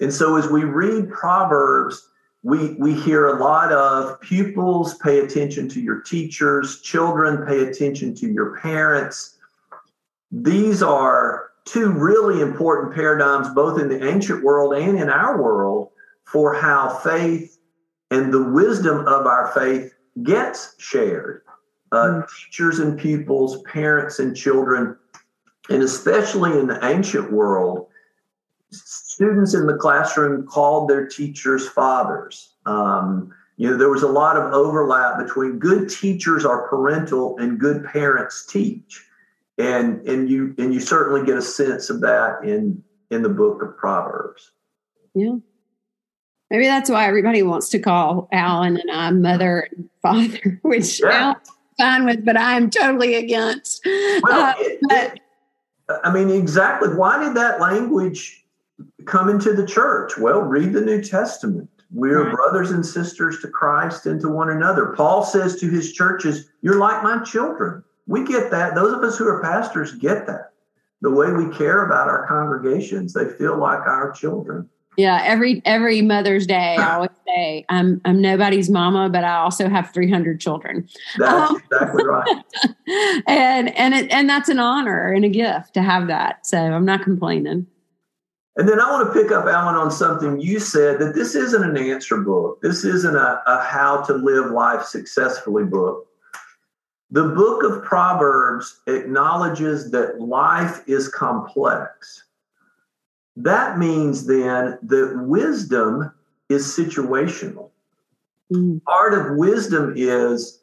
And 0.01 0.13
so, 0.13 0.37
as 0.37 0.49
we 0.49 0.65
read 0.65 1.11
Proverbs, 1.11 2.09
we, 2.43 2.75
we 2.75 2.95
hear 2.95 3.29
a 3.29 3.39
lot 3.39 3.73
of 3.73 4.21
pupils 4.21 4.95
pay 4.99 5.21
attention 5.21 5.69
to 5.69 5.81
your 5.81 6.01
teachers, 6.01 6.81
children 6.81 7.47
pay 7.47 7.65
attention 7.65 8.15
to 8.17 8.33
your 8.33 8.59
parents. 8.61 9.39
These 10.31 10.83
are 10.83 11.52
two 11.65 11.91
really 11.91 12.41
important 12.41 12.95
paradigms, 12.95 13.49
both 13.55 13.81
in 13.81 13.89
the 13.89 14.09
ancient 14.09 14.43
world 14.43 14.75
and 14.75 14.99
in 14.99 15.09
our 15.09 15.41
world, 15.41 15.91
for 16.25 16.55
how 16.55 16.89
faith 16.89 17.59
and 18.11 18.33
the 18.33 18.43
wisdom 18.43 19.01
of 19.07 19.27
our 19.27 19.53
faith 19.53 19.93
gets 20.23 20.75
shared. 20.79 21.43
Uh, 21.93 21.97
mm. 21.97 22.29
Teachers 22.45 22.79
and 22.79 22.99
pupils, 22.99 23.63
parents 23.63 24.19
and 24.19 24.37
children, 24.37 24.97
and 25.69 25.83
especially 25.83 26.59
in 26.59 26.67
the 26.67 26.85
ancient 26.85 27.33
world, 27.33 27.87
students 28.71 29.55
in 29.55 29.67
the 29.67 29.77
classroom 29.77 30.47
called 30.47 30.89
their 30.89 31.07
teachers 31.07 31.69
fathers. 31.69 32.55
Um, 32.67 33.33
you 33.57 33.71
know, 33.71 33.77
there 33.77 33.91
was 33.91 34.03
a 34.03 34.09
lot 34.09 34.37
of 34.37 34.53
overlap 34.53 35.19
between 35.19 35.59
good 35.59 35.89
teachers 35.89 36.45
are 36.45 36.69
parental 36.69 37.39
and 37.39 37.59
good 37.59 37.85
parents 37.85 38.47
teach 38.47 39.05
and 39.59 40.07
and 40.07 40.29
you 40.29 40.55
and 40.59 40.73
you 40.73 40.81
certainly 40.81 41.25
get 41.27 41.37
a 41.37 41.43
sense 41.43 41.91
of 41.91 42.01
that 42.01 42.45
in 42.45 42.83
in 43.11 43.23
the 43.23 43.29
book 43.29 43.63
of 43.63 43.77
proverbs. 43.77 44.53
Yeah. 45.15 45.37
Maybe 46.51 46.67
that's 46.67 46.91
why 46.91 47.07
everybody 47.07 47.43
wants 47.43 47.69
to 47.71 47.79
call 47.79 48.29
alan 48.33 48.77
and 48.79 48.91
i 48.91 49.11
mother 49.11 49.69
and 49.71 49.89
father 50.03 50.61
which 50.63 51.01
yeah. 51.01 51.35
i'm 51.35 51.37
fine 51.79 52.05
with 52.05 52.25
but 52.25 52.37
i'm 52.37 52.71
totally 52.71 53.15
against. 53.15 53.83
Well, 53.85 54.25
uh, 54.33 54.55
it, 54.59 54.79
but, 54.89 55.15
it, 55.15 55.21
i 56.05 56.13
mean 56.13 56.31
exactly. 56.31 56.89
Why 56.95 57.23
did 57.23 57.37
that 57.37 57.61
language 57.61 58.45
come 59.05 59.29
into 59.29 59.53
the 59.53 59.67
church? 59.67 60.17
Well 60.17 60.41
read 60.41 60.73
the 60.73 60.81
new 60.81 61.03
testament. 61.03 61.69
We're 61.95 62.25
right. 62.25 62.35
brothers 62.35 62.71
and 62.71 62.85
sisters 62.85 63.41
to 63.41 63.49
christ 63.49 64.07
and 64.07 64.19
to 64.23 64.31
one 64.31 64.49
another. 64.49 64.95
Paul 64.97 65.25
says 65.25 65.57
to 65.61 65.69
his 65.69 65.93
churches 65.93 66.49
you're 66.63 66.79
like 66.79 67.03
my 67.03 67.23
children 67.23 67.85
we 68.13 68.25
get 68.25 68.51
that. 68.51 68.75
Those 68.75 68.93
of 68.93 69.03
us 69.03 69.17
who 69.17 69.27
are 69.27 69.41
pastors 69.41 69.95
get 69.95 70.27
that. 70.27 70.53
The 71.01 71.11
way 71.11 71.33
we 71.33 71.49
care 71.57 71.87
about 71.87 72.09
our 72.09 72.27
congregations, 72.29 73.15
they 73.15 73.27
feel 73.27 73.59
like 73.59 73.81
our 73.81 74.13
children. 74.13 74.69
Yeah, 74.99 75.23
every 75.25 75.63
every 75.65 76.03
Mother's 76.03 76.47
Day, 76.47 76.77
I 76.77 76.97
always 76.97 77.11
say, 77.27 77.65
"I'm 77.71 78.03
I'm 78.05 78.21
nobody's 78.21 78.69
mama, 78.69 79.09
but 79.09 79.25
I 79.25 79.37
also 79.37 79.67
have 79.67 79.93
300 79.95 80.39
children." 80.39 80.87
That's 81.17 81.51
um, 81.51 81.57
exactly 81.57 82.05
right. 82.05 82.45
and 83.27 83.75
and 83.79 83.95
it, 83.95 84.13
and 84.13 84.29
that's 84.29 84.51
an 84.51 84.59
honor 84.59 85.11
and 85.11 85.25
a 85.25 85.31
gift 85.31 85.73
to 85.75 85.83
have 85.83 86.07
that. 86.09 86.47
So 86.47 86.59
I'm 86.59 86.85
not 86.85 87.03
complaining. 87.03 87.67
And 88.57 88.69
then 88.69 88.79
I 88.79 88.91
want 88.91 89.11
to 89.11 89.19
pick 89.19 89.33
up, 89.33 89.47
Alan, 89.47 89.77
on 89.77 89.91
something 89.91 90.39
you 90.39 90.61
said 90.61 90.99
that 90.99 91.15
this 91.15 91.35
isn't 91.35 91.65
an 91.65 91.79
answer 91.79 92.19
book. 92.19 92.61
This 92.61 92.85
isn't 92.85 93.17
a, 93.17 93.43
a 93.47 93.63
how 93.63 94.03
to 94.03 94.13
live 94.13 94.51
life 94.51 94.85
successfully 94.85 95.65
book. 95.65 96.07
The 97.13 97.25
book 97.25 97.63
of 97.63 97.85
Proverbs 97.85 98.81
acknowledges 98.87 99.91
that 99.91 100.19
life 100.19 100.83
is 100.87 101.09
complex. 101.09 102.25
That 103.37 103.79
means 103.79 104.27
then 104.27 104.79
that 104.83 105.23
wisdom 105.27 106.11
is 106.49 106.67
situational. 106.67 107.69
Mm. 108.51 108.83
Part 108.85 109.13
of 109.13 109.37
wisdom 109.37 109.93
is 109.95 110.63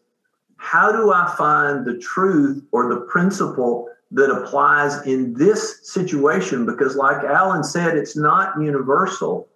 how 0.58 0.92
do 0.92 1.14
I 1.14 1.32
find 1.38 1.86
the 1.86 2.00
truth 2.00 2.64
or 2.72 2.90
the 2.90 3.02
principle 3.02 3.88
that 4.10 4.32
applies 4.32 5.06
in 5.06 5.36
this 5.36 5.88
situation? 5.88 6.66
Because, 6.66 6.96
like 6.96 7.24
Alan 7.24 7.64
said, 7.64 7.96
it's 7.96 8.18
not 8.18 8.60
universal. 8.60 9.48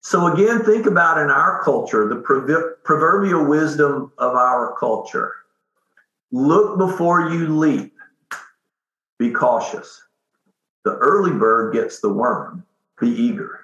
So, 0.00 0.32
again, 0.32 0.64
think 0.64 0.86
about 0.86 1.18
in 1.18 1.30
our 1.30 1.62
culture 1.62 2.08
the 2.08 2.16
proverbial 2.82 3.44
wisdom 3.44 4.10
of 4.18 4.34
our 4.34 4.74
culture. 4.80 5.32
Look 6.32 6.78
before 6.78 7.30
you 7.30 7.56
leap. 7.56 7.94
Be 9.18 9.30
cautious. 9.30 10.02
The 10.84 10.96
early 10.96 11.32
bird 11.32 11.72
gets 11.72 12.00
the 12.00 12.12
worm. 12.12 12.64
Be 13.00 13.08
eager. 13.08 13.60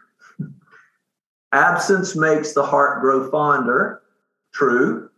Absence 1.52 2.16
makes 2.16 2.52
the 2.52 2.64
heart 2.64 3.00
grow 3.00 3.30
fonder. 3.30 4.02
True. 4.52 5.10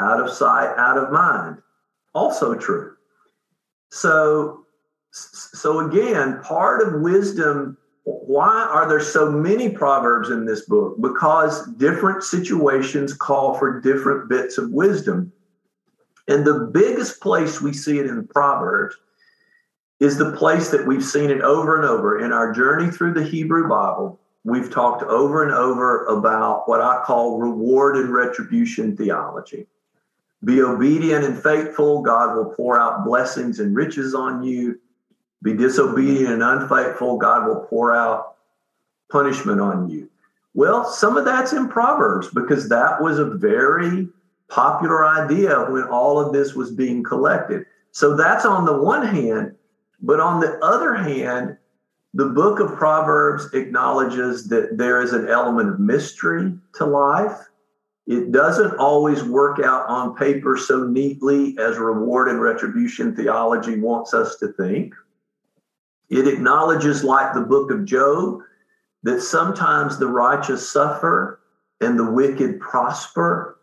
Out 0.00 0.20
of 0.20 0.30
sight, 0.30 0.74
out 0.76 0.98
of 0.98 1.10
mind. 1.10 1.58
Also 2.14 2.54
true. 2.54 2.94
So, 3.90 4.64
so 5.10 5.80
again, 5.80 6.40
part 6.42 6.86
of 6.86 7.00
wisdom. 7.00 7.76
Why 8.04 8.68
are 8.70 8.88
there 8.88 9.00
so 9.00 9.30
many 9.30 9.68
proverbs 9.68 10.30
in 10.30 10.44
this 10.44 10.66
book? 10.66 11.00
Because 11.00 11.66
different 11.72 12.22
situations 12.22 13.12
call 13.12 13.54
for 13.58 13.80
different 13.80 14.28
bits 14.28 14.58
of 14.58 14.70
wisdom. 14.70 15.32
And 16.28 16.44
the 16.44 16.70
biggest 16.72 17.20
place 17.20 17.60
we 17.60 17.72
see 17.72 17.98
it 17.98 18.06
in 18.06 18.26
Proverbs 18.26 18.96
is 20.00 20.18
the 20.18 20.32
place 20.32 20.70
that 20.70 20.86
we've 20.86 21.04
seen 21.04 21.30
it 21.30 21.40
over 21.40 21.76
and 21.76 21.84
over 21.84 22.18
in 22.24 22.32
our 22.32 22.52
journey 22.52 22.90
through 22.90 23.14
the 23.14 23.24
Hebrew 23.24 23.68
Bible. 23.68 24.18
We've 24.44 24.70
talked 24.70 25.02
over 25.02 25.42
and 25.42 25.52
over 25.52 26.04
about 26.06 26.68
what 26.68 26.80
I 26.80 27.02
call 27.04 27.38
reward 27.38 27.96
and 27.96 28.12
retribution 28.12 28.96
theology. 28.96 29.66
Be 30.44 30.60
obedient 30.60 31.24
and 31.24 31.42
faithful, 31.42 32.02
God 32.02 32.36
will 32.36 32.54
pour 32.54 32.78
out 32.78 33.04
blessings 33.04 33.58
and 33.58 33.74
riches 33.74 34.14
on 34.14 34.42
you. 34.42 34.78
Be 35.42 35.54
disobedient 35.54 36.28
and 36.28 36.42
unfaithful, 36.42 37.16
God 37.16 37.46
will 37.46 37.66
pour 37.66 37.94
out 37.94 38.36
punishment 39.10 39.60
on 39.60 39.88
you. 39.88 40.08
Well, 40.54 40.84
some 40.84 41.16
of 41.16 41.24
that's 41.24 41.52
in 41.52 41.68
Proverbs 41.68 42.28
because 42.28 42.68
that 42.68 43.00
was 43.00 43.18
a 43.18 43.24
very 43.24 44.08
popular 44.48 45.06
idea 45.06 45.66
when 45.70 45.84
all 45.84 46.18
of 46.18 46.32
this 46.32 46.54
was 46.54 46.70
being 46.70 47.02
collected. 47.02 47.64
So 47.92 48.16
that's 48.16 48.44
on 48.44 48.64
the 48.64 48.76
one 48.80 49.06
hand. 49.06 49.54
But 50.00 50.20
on 50.20 50.40
the 50.40 50.58
other 50.58 50.94
hand, 50.94 51.56
the 52.14 52.26
book 52.26 52.60
of 52.60 52.76
Proverbs 52.76 53.52
acknowledges 53.54 54.48
that 54.48 54.78
there 54.78 55.02
is 55.02 55.12
an 55.12 55.28
element 55.28 55.70
of 55.70 55.80
mystery 55.80 56.54
to 56.74 56.84
life. 56.84 57.38
It 58.06 58.30
doesn't 58.30 58.76
always 58.76 59.24
work 59.24 59.58
out 59.58 59.88
on 59.88 60.14
paper 60.14 60.56
so 60.56 60.84
neatly 60.84 61.56
as 61.58 61.76
reward 61.76 62.28
and 62.28 62.40
retribution 62.40 63.16
theology 63.16 63.80
wants 63.80 64.14
us 64.14 64.36
to 64.36 64.48
think. 64.52 64.94
It 66.08 66.28
acknowledges, 66.28 67.02
like 67.02 67.34
the 67.34 67.40
book 67.40 67.70
of 67.72 67.84
Job, 67.84 68.40
that 69.02 69.20
sometimes 69.20 69.98
the 69.98 70.06
righteous 70.06 70.68
suffer 70.68 71.40
and 71.80 71.98
the 71.98 72.10
wicked 72.10 72.60
prosper. 72.60 73.55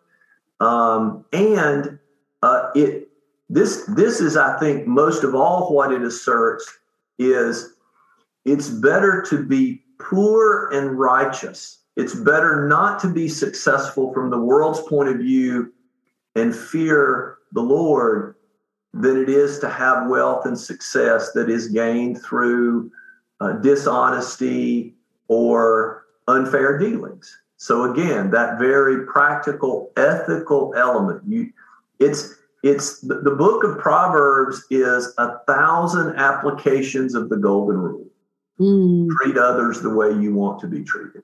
Um, 0.64 1.26
and 1.34 2.00
uh, 2.42 2.70
it 2.76 3.10
this 3.50 3.86
this 3.88 4.22
is, 4.22 4.38
I 4.38 4.58
think, 4.60 4.88
most 4.88 5.24
of 5.24 5.36
all 5.36 5.74
what 5.74 5.92
it 5.92 6.02
asserts 6.02 6.80
is 7.20 7.76
it's 8.46 8.70
better 8.70 9.22
to 9.30 9.44
be 9.44 9.84
poor 10.00 10.70
and 10.72 10.98
righteous. 10.98 11.80
It's 11.96 12.16
better 12.16 12.68
not 12.68 13.00
to 13.02 13.08
be 13.08 13.28
successful 13.28 14.14
from 14.14 14.30
the 14.30 14.40
world's 14.40 14.82
point 14.82 15.10
of 15.10 15.18
view 15.18 15.74
and 16.36 16.56
fear 16.56 17.38
the 17.52 17.62
Lord 17.62 18.36
than 18.94 19.22
it 19.22 19.30
is 19.30 19.60
to 19.60 19.70
have 19.70 20.10
wealth 20.10 20.46
and 20.46 20.58
success 20.58 21.32
that 21.34 21.50
is 21.50 21.68
gained 21.68 22.22
through 22.24 22.92
uh, 23.42 23.54
dishonesty 23.54 24.96
or 25.28 26.06
unfair 26.28 26.78
dealings. 26.78 27.43
So 27.64 27.90
again, 27.90 28.30
that 28.32 28.60
very 28.60 29.06
practical, 29.06 29.94
ethical 29.96 30.74
element. 30.76 31.22
You, 31.26 31.50
it's 31.98 32.36
it's 32.62 33.00
the, 33.00 33.16
book 33.16 33.64
of 33.64 33.80
Proverbs 33.80 34.66
is 34.70 35.14
a 35.18 35.40
thousand 35.48 36.18
applications 36.18 37.16
of 37.16 37.30
the 37.30 37.38
golden 37.38 37.78
rule. 37.78 38.06
Mm. 38.60 39.08
Treat 39.22 39.38
others 39.38 39.80
the 39.80 39.92
way 39.92 40.12
you 40.12 40.34
want 40.34 40.60
to 40.60 40.68
be 40.68 40.84
treated. 40.84 41.24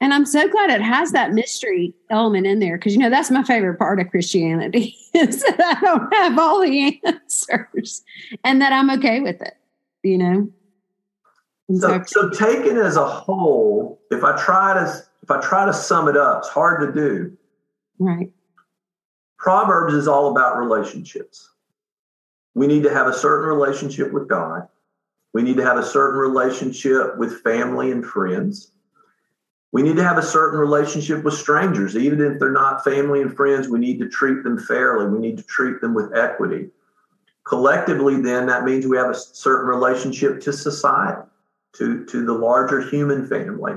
And 0.00 0.14
I'm 0.14 0.24
so 0.24 0.48
glad 0.48 0.70
it 0.70 0.80
has 0.80 1.12
that 1.12 1.34
mystery 1.34 1.92
element 2.08 2.46
in 2.46 2.58
there 2.58 2.78
because 2.78 2.94
you 2.94 2.98
know 2.98 3.10
that's 3.10 3.30
my 3.30 3.42
favorite 3.42 3.78
part 3.78 4.00
of 4.00 4.08
Christianity 4.08 4.96
is 5.14 5.42
that 5.42 5.60
I 5.60 5.80
don't 5.82 6.14
have 6.14 6.38
all 6.38 6.62
the 6.62 7.02
answers 7.04 8.02
and 8.44 8.62
that 8.62 8.72
I'm 8.72 8.88
okay 8.92 9.20
with 9.20 9.42
it. 9.42 9.58
You 10.02 10.16
know. 10.16 10.48
So, 11.78 12.02
so 12.06 12.28
taken 12.30 12.76
as 12.76 12.96
a 12.96 13.06
whole, 13.06 14.00
if 14.10 14.24
I 14.24 14.36
try 14.42 14.74
to 14.74 15.02
if 15.22 15.30
I 15.30 15.40
try 15.40 15.64
to 15.64 15.72
sum 15.72 16.08
it 16.08 16.16
up, 16.16 16.38
it's 16.38 16.48
hard 16.48 16.80
to 16.80 17.00
do. 17.00 17.36
Right. 17.98 18.32
Proverbs 19.38 19.94
is 19.94 20.08
all 20.08 20.30
about 20.30 20.58
relationships. 20.58 21.48
We 22.54 22.66
need 22.66 22.82
to 22.82 22.92
have 22.92 23.06
a 23.06 23.12
certain 23.12 23.48
relationship 23.48 24.12
with 24.12 24.28
God. 24.28 24.68
We 25.32 25.42
need 25.42 25.56
to 25.56 25.64
have 25.64 25.78
a 25.78 25.84
certain 25.84 26.18
relationship 26.18 27.16
with 27.16 27.40
family 27.42 27.90
and 27.90 28.04
friends. 28.04 28.72
We 29.72 29.82
need 29.82 29.96
to 29.96 30.04
have 30.04 30.18
a 30.18 30.22
certain 30.22 30.60
relationship 30.60 31.24
with 31.24 31.34
strangers. 31.34 31.96
Even 31.96 32.20
if 32.20 32.38
they're 32.38 32.52
not 32.52 32.84
family 32.84 33.22
and 33.22 33.34
friends, 33.34 33.68
we 33.68 33.78
need 33.78 33.98
to 34.00 34.08
treat 34.08 34.44
them 34.44 34.58
fairly. 34.58 35.06
We 35.06 35.18
need 35.18 35.38
to 35.38 35.44
treat 35.44 35.80
them 35.80 35.94
with 35.94 36.14
equity. 36.14 36.68
Collectively, 37.44 38.20
then, 38.20 38.46
that 38.46 38.64
means 38.64 38.86
we 38.86 38.98
have 38.98 39.10
a 39.10 39.14
certain 39.14 39.66
relationship 39.66 40.40
to 40.42 40.52
society, 40.52 41.22
to, 41.74 42.04
to 42.06 42.24
the 42.24 42.32
larger 42.32 42.80
human 42.80 43.26
family. 43.26 43.74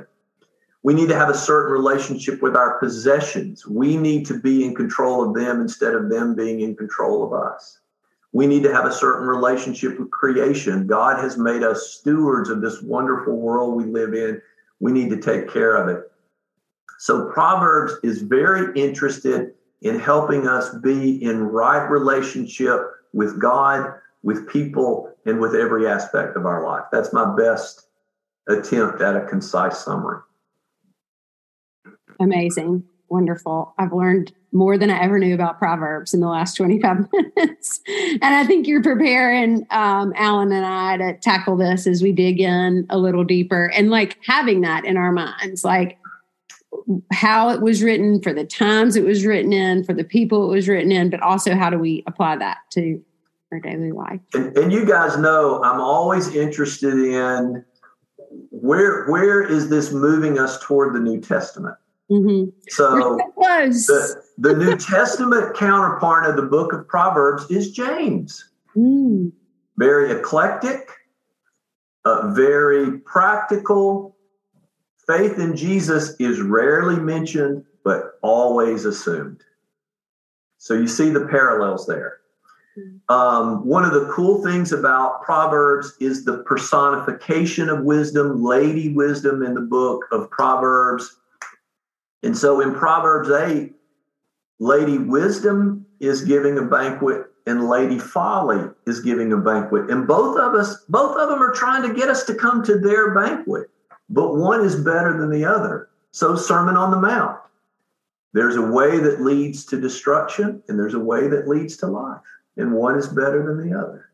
We 0.84 0.94
need 0.94 1.10
to 1.10 1.18
have 1.18 1.30
a 1.30 1.38
certain 1.38 1.72
relationship 1.72 2.42
with 2.42 2.56
our 2.56 2.78
possessions. 2.80 3.66
We 3.66 3.98
need 3.98 4.26
to 4.28 4.40
be 4.40 4.64
in 4.64 4.76
control 4.76 5.28
of 5.28 5.34
them 5.34 5.62
instead 5.62 5.96
of 5.96 6.10
them 6.10 6.36
being 6.36 6.62
in 6.62 6.76
control 6.76 7.24
of 7.24 7.34
us. 7.34 7.80
We 8.34 8.46
need 8.48 8.64
to 8.64 8.74
have 8.74 8.86
a 8.86 8.92
certain 8.92 9.28
relationship 9.28 9.98
with 9.98 10.12
creation. 10.12 10.86
God 10.86 11.20
has 11.24 11.38
made 11.38 11.64
us 11.64 11.94
stewards 11.94 12.50
of 12.50 12.62
this 12.62 12.82
wonderful 12.82 13.36
world 13.38 13.76
we 13.76 13.86
live 13.86 14.14
in. 14.14 14.42
We 14.80 14.92
need 14.92 15.10
to 15.10 15.22
take 15.22 15.50
care 15.50 15.76
of 15.76 15.88
it. 15.88 16.12
So, 17.00 17.30
Proverbs 17.30 17.94
is 18.04 18.22
very 18.22 18.80
interested 18.80 19.54
in 19.82 20.00
helping 20.00 20.48
us 20.48 20.76
be 20.76 21.24
in 21.24 21.44
right 21.44 21.90
relationship 21.90 22.82
with 23.14 23.40
God, 23.40 23.94
with 24.24 24.50
people, 24.50 25.16
and 25.26 25.40
with 25.40 25.56
every 25.56 25.88
aspect 25.88 26.36
of 26.36 26.46
our 26.46 26.64
life. 26.66 26.84
That's 26.92 27.14
my 27.14 27.36
best 27.36 27.85
attempt 28.48 29.02
at 29.02 29.16
a 29.16 29.26
concise 29.26 29.80
summary. 29.80 30.20
Amazing. 32.20 32.84
Wonderful. 33.10 33.74
I've 33.78 33.94
learned 33.94 34.34
more 34.52 34.78
than 34.78 34.90
I 34.90 35.04
ever 35.04 35.20
knew 35.20 35.36
about 35.36 35.60
Proverbs 35.60 36.14
in 36.14 36.22
the 36.22 36.28
last 36.28 36.56
25 36.56 37.08
minutes. 37.36 37.82
and 37.88 38.24
I 38.24 38.46
think 38.46 38.68
you're 38.68 38.82
preparing 38.82 39.68
um, 39.70 40.14
Alan 40.16 40.52
and 40.52 40.66
I 40.66 40.98
to 40.98 41.18
tackle 41.18 41.58
this 41.58 41.86
as 41.86 42.02
we 42.02 42.12
dig 42.12 42.40
in 42.40 42.86
a 42.90 42.98
little 42.98 43.24
deeper 43.24 43.70
and 43.76 43.90
like 43.90 44.18
having 44.26 44.62
that 44.62 44.86
in 44.86 44.98
our 44.98 45.12
minds, 45.12 45.64
like 45.64 46.00
how 47.12 47.50
it 47.50 47.62
was 47.62 47.84
written, 47.84 48.22
for 48.22 48.34
the 48.34 48.46
times 48.46 48.96
it 48.96 49.04
was 49.04 49.26
written 49.26 49.54
in, 49.54 49.84
for 49.84 49.94
the 49.94 50.04
people 50.04 50.50
it 50.50 50.56
was 50.56 50.68
written 50.68 50.92
in, 50.92 51.10
but 51.10 51.22
also 51.22 51.56
how 51.56 51.70
do 51.70 51.78
we 51.78 52.04
apply 52.08 52.38
that 52.38 52.60
to 52.72 53.04
our 53.52 53.60
daily 53.60 53.92
life. 53.92 54.20
And, 54.34 54.56
and 54.58 54.72
you 54.72 54.86
guys 54.86 55.18
know 55.18 55.62
I'm 55.64 55.80
always 55.80 56.34
interested 56.34 56.94
in 56.94 57.64
where 58.66 59.06
where 59.06 59.44
is 59.44 59.70
this 59.70 59.92
moving 59.92 60.40
us 60.40 60.60
toward 60.60 60.96
the 60.96 61.00
New 61.00 61.22
Testament? 61.22 61.76
Mm-hmm. 62.12 62.50
So 62.70 63.18
the, 63.38 64.22
the 64.38 64.56
New 64.56 64.78
Testament 64.78 65.56
counterpart 65.56 66.26
of 66.26 66.36
the 66.36 66.44
book 66.44 66.74
of 66.74 66.88
Proverbs 66.88 67.50
is 67.50 67.72
James. 67.72 68.52
Mm. 68.76 69.32
Very 69.78 70.12
eclectic, 70.12 70.90
uh, 72.06 72.32
very 72.32 73.00
practical. 73.00 74.16
Faith 75.08 75.38
in 75.38 75.56
Jesus 75.56 76.16
is 76.20 76.42
rarely 76.42 77.00
mentioned, 77.00 77.64
but 77.84 78.14
always 78.24 78.86
assumed. 78.86 79.44
So 80.58 80.74
you 80.74 80.88
see 80.88 81.12
the 81.12 81.28
parallels 81.28 81.86
there. 81.86 82.18
Um, 83.10 83.66
one 83.66 83.86
of 83.86 83.94
the 83.94 84.12
cool 84.14 84.44
things 84.44 84.72
about 84.72 85.22
Proverbs 85.22 85.94
is 86.00 86.26
the 86.26 86.40
personification 86.40 87.70
of 87.70 87.84
wisdom, 87.84 88.44
Lady 88.44 88.94
Wisdom 88.94 89.44
in 89.44 89.54
the 89.54 89.62
book 89.62 90.06
of 90.12 90.30
Proverbs 90.30 91.18
and 92.26 92.36
so 92.36 92.60
in 92.60 92.74
Proverbs 92.74 93.30
8, 93.30 93.72
Lady 94.60 94.98
Wisdom 94.98 95.86
is 96.00 96.24
giving 96.24 96.58
a 96.58 96.64
banquet 96.64 97.28
and 97.46 97.70
Lady 97.70 98.00
Folly 98.00 98.68
is 98.88 99.02
giving 99.02 99.32
a 99.32 99.38
banquet. 99.38 99.92
And 99.92 100.08
both 100.08 100.40
of 100.40 100.56
us, 100.56 100.84
both 100.90 101.16
of 101.18 101.30
them 101.30 101.44
are 101.44 101.54
trying 101.54 101.88
to 101.88 101.94
get 101.94 102.10
us 102.10 102.24
to 102.26 102.34
come 102.34 102.64
to 102.64 102.80
their 102.80 103.14
banquet, 103.14 103.70
but 104.10 104.36
one 104.36 104.66
is 104.66 104.76
better 104.76 105.16
than 105.20 105.30
the 105.30 105.46
other. 105.46 105.90
So, 106.12 106.36
Sermon 106.36 106.76
on 106.76 106.90
the 106.90 107.00
Mount. 107.00 107.40
There's 108.34 108.56
a 108.56 108.72
way 108.72 108.98
that 108.98 109.22
leads 109.22 109.64
to 109.66 109.80
destruction, 109.80 110.64
and 110.68 110.80
there's 110.80 110.96
a 110.96 111.00
way 111.00 111.28
that 111.28 111.48
leads 111.48 111.78
to 111.78 111.88
life, 111.88 112.22
and 112.58 112.74
one 112.74 112.98
is 112.98 113.08
better 113.08 113.44
than 113.46 113.70
the 113.70 113.78
other. 113.78 114.10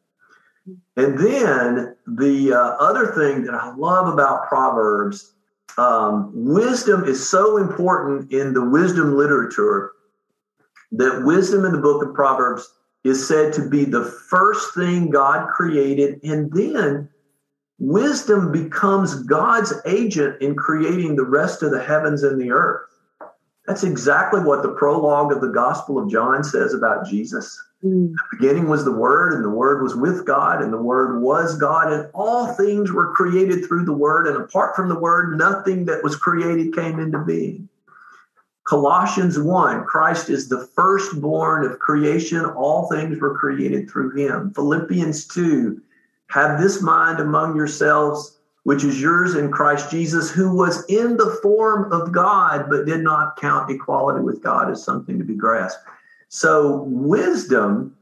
And 0.98 1.18
then 1.18 1.96
the 2.06 2.54
uh, 2.54 2.76
other 2.80 3.08
thing 3.08 3.44
that 3.44 3.56
I 3.56 3.74
love 3.76 4.12
about 4.12 4.48
Proverbs 4.48 5.34
um, 5.78 6.32
wisdom 6.34 7.06
is 7.06 7.28
so 7.28 7.58
important 7.58 8.32
in 8.32 8.54
the 8.54 8.64
wisdom 8.64 9.16
literature 9.16 9.94
that 10.92 11.24
wisdom 11.24 11.66
in 11.66 11.72
the 11.72 11.78
book 11.78 12.04
of 12.04 12.14
Proverbs 12.14 12.68
is 13.04 13.26
said 13.26 13.54
to 13.54 13.70
be 13.70 13.86
the 13.86 14.06
first 14.06 14.76
thing 14.76 15.10
God 15.10 15.48
created, 15.50 16.20
and 16.24 16.52
then 16.52 17.10
wisdom 17.80 18.52
becomes 18.52 19.24
God's 19.24 19.74
agent 19.86 20.42
in 20.42 20.56
creating 20.56 21.16
the 21.16 21.26
rest 21.26 21.64
of 21.64 21.72
the 21.72 21.82
heavens 21.82 22.24
and 22.24 22.40
the 22.40 22.52
earth. 22.52 22.88
That's 23.66 23.84
exactly 23.84 24.42
what 24.42 24.62
the 24.62 24.74
prologue 24.74 25.32
of 25.32 25.42
the 25.42 25.48
Gospel 25.48 25.98
of 25.98 26.12
John 26.12 26.44
says 26.44 26.74
about 26.74 27.08
Jesus. 27.08 27.60
Mm. 27.84 28.14
The 28.14 28.38
beginning 28.38 28.70
was 28.70 28.86
the 28.86 28.92
Word, 28.92 29.34
and 29.34 29.44
the 29.44 29.50
Word 29.50 29.82
was 29.82 29.96
with 29.96 30.26
God, 30.26 30.62
and 30.62 30.72
the 30.72 30.82
Word 30.82 31.22
was 31.22 31.58
God, 31.58 31.92
and 31.92 32.10
all 32.14 32.54
things 32.54 32.92
were 32.92 33.14
created 33.14 33.66
through 33.66 33.86
the 33.86 33.94
Word, 33.94 34.28
and 34.28 34.38
apart 34.38 34.76
from 34.76 34.90
the 34.90 35.00
Word, 35.00 35.38
nothing 35.38 35.86
that 35.86 36.04
was 36.04 36.16
created 36.16 36.76
came 36.76 37.00
into 37.00 37.20
being. 37.20 37.68
Colossians 38.66 39.40
1, 39.40 39.86
Christ 39.86 40.30
is 40.30 40.48
the 40.48 40.66
firstborn 40.76 41.66
of 41.66 41.80
creation. 41.80 42.46
All 42.46 42.88
things 42.90 43.20
were 43.20 43.38
created 43.38 43.90
through 43.90 44.16
him. 44.16 44.54
Philippians 44.54 45.26
2, 45.28 45.82
have 46.28 46.62
this 46.62 46.82
mind 46.82 47.20
among 47.20 47.56
yourselves, 47.56 48.38
which 48.64 48.84
is 48.84 49.02
yours 49.02 49.36
in 49.36 49.52
Christ 49.52 49.90
Jesus, 49.90 50.30
who 50.30 50.56
was 50.56 50.86
in 50.86 51.18
the 51.18 51.38
form 51.42 51.92
of 51.92 52.12
God, 52.12 52.68
but 52.70 52.86
did 52.86 53.02
not 53.02 53.36
count 53.36 53.70
equality 53.72 54.22
with 54.22 54.42
God 54.42 54.72
as 54.72 54.84
something 54.84 55.18
to 55.18 55.26
be 55.26 55.36
grasped. 55.36 55.84
So, 56.34 56.84
wisdom, 56.84 57.94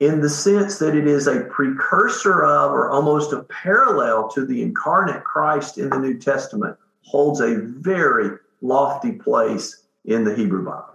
in 0.00 0.20
the 0.20 0.28
sense 0.28 0.78
that 0.80 0.94
it 0.94 1.06
is 1.06 1.26
a 1.26 1.40
precursor 1.44 2.44
of 2.44 2.72
or 2.72 2.90
almost 2.90 3.32
a 3.32 3.42
parallel 3.44 4.28
to 4.32 4.44
the 4.44 4.60
incarnate 4.60 5.24
Christ 5.24 5.78
in 5.78 5.88
the 5.88 5.98
New 5.98 6.18
Testament, 6.18 6.76
holds 7.00 7.40
a 7.40 7.56
very 7.56 8.36
lofty 8.60 9.12
place 9.12 9.82
in 10.04 10.24
the 10.24 10.34
Hebrew 10.34 10.62
Bible. 10.62 10.88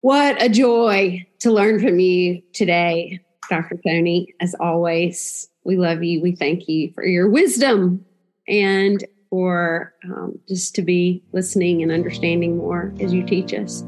What 0.00 0.42
a 0.42 0.48
joy 0.48 1.26
to 1.40 1.52
learn 1.52 1.78
from 1.78 1.98
you 1.98 2.40
today, 2.54 3.20
Dr. 3.50 3.78
Tony, 3.86 4.34
as 4.40 4.54
always. 4.58 5.50
we 5.64 5.76
love 5.76 6.02
you. 6.02 6.22
We 6.22 6.34
thank 6.34 6.66
you 6.66 6.92
for 6.94 7.04
your 7.04 7.28
wisdom 7.28 8.06
and 8.48 9.04
for 9.28 9.92
um, 10.04 10.38
just 10.48 10.74
to 10.76 10.82
be 10.82 11.22
listening 11.32 11.82
and 11.82 11.92
understanding 11.92 12.56
more 12.56 12.94
as 13.00 13.12
you 13.12 13.22
teach 13.22 13.52
us. 13.52 13.84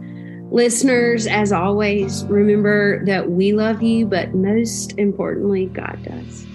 Listeners, 0.51 1.27
as 1.27 1.53
always, 1.53 2.25
remember 2.25 3.05
that 3.05 3.31
we 3.31 3.53
love 3.53 3.83
you, 3.83 4.07
but 4.07 4.35
most 4.35 4.99
importantly, 4.99 5.67
God 5.67 5.99
does. 6.05 6.47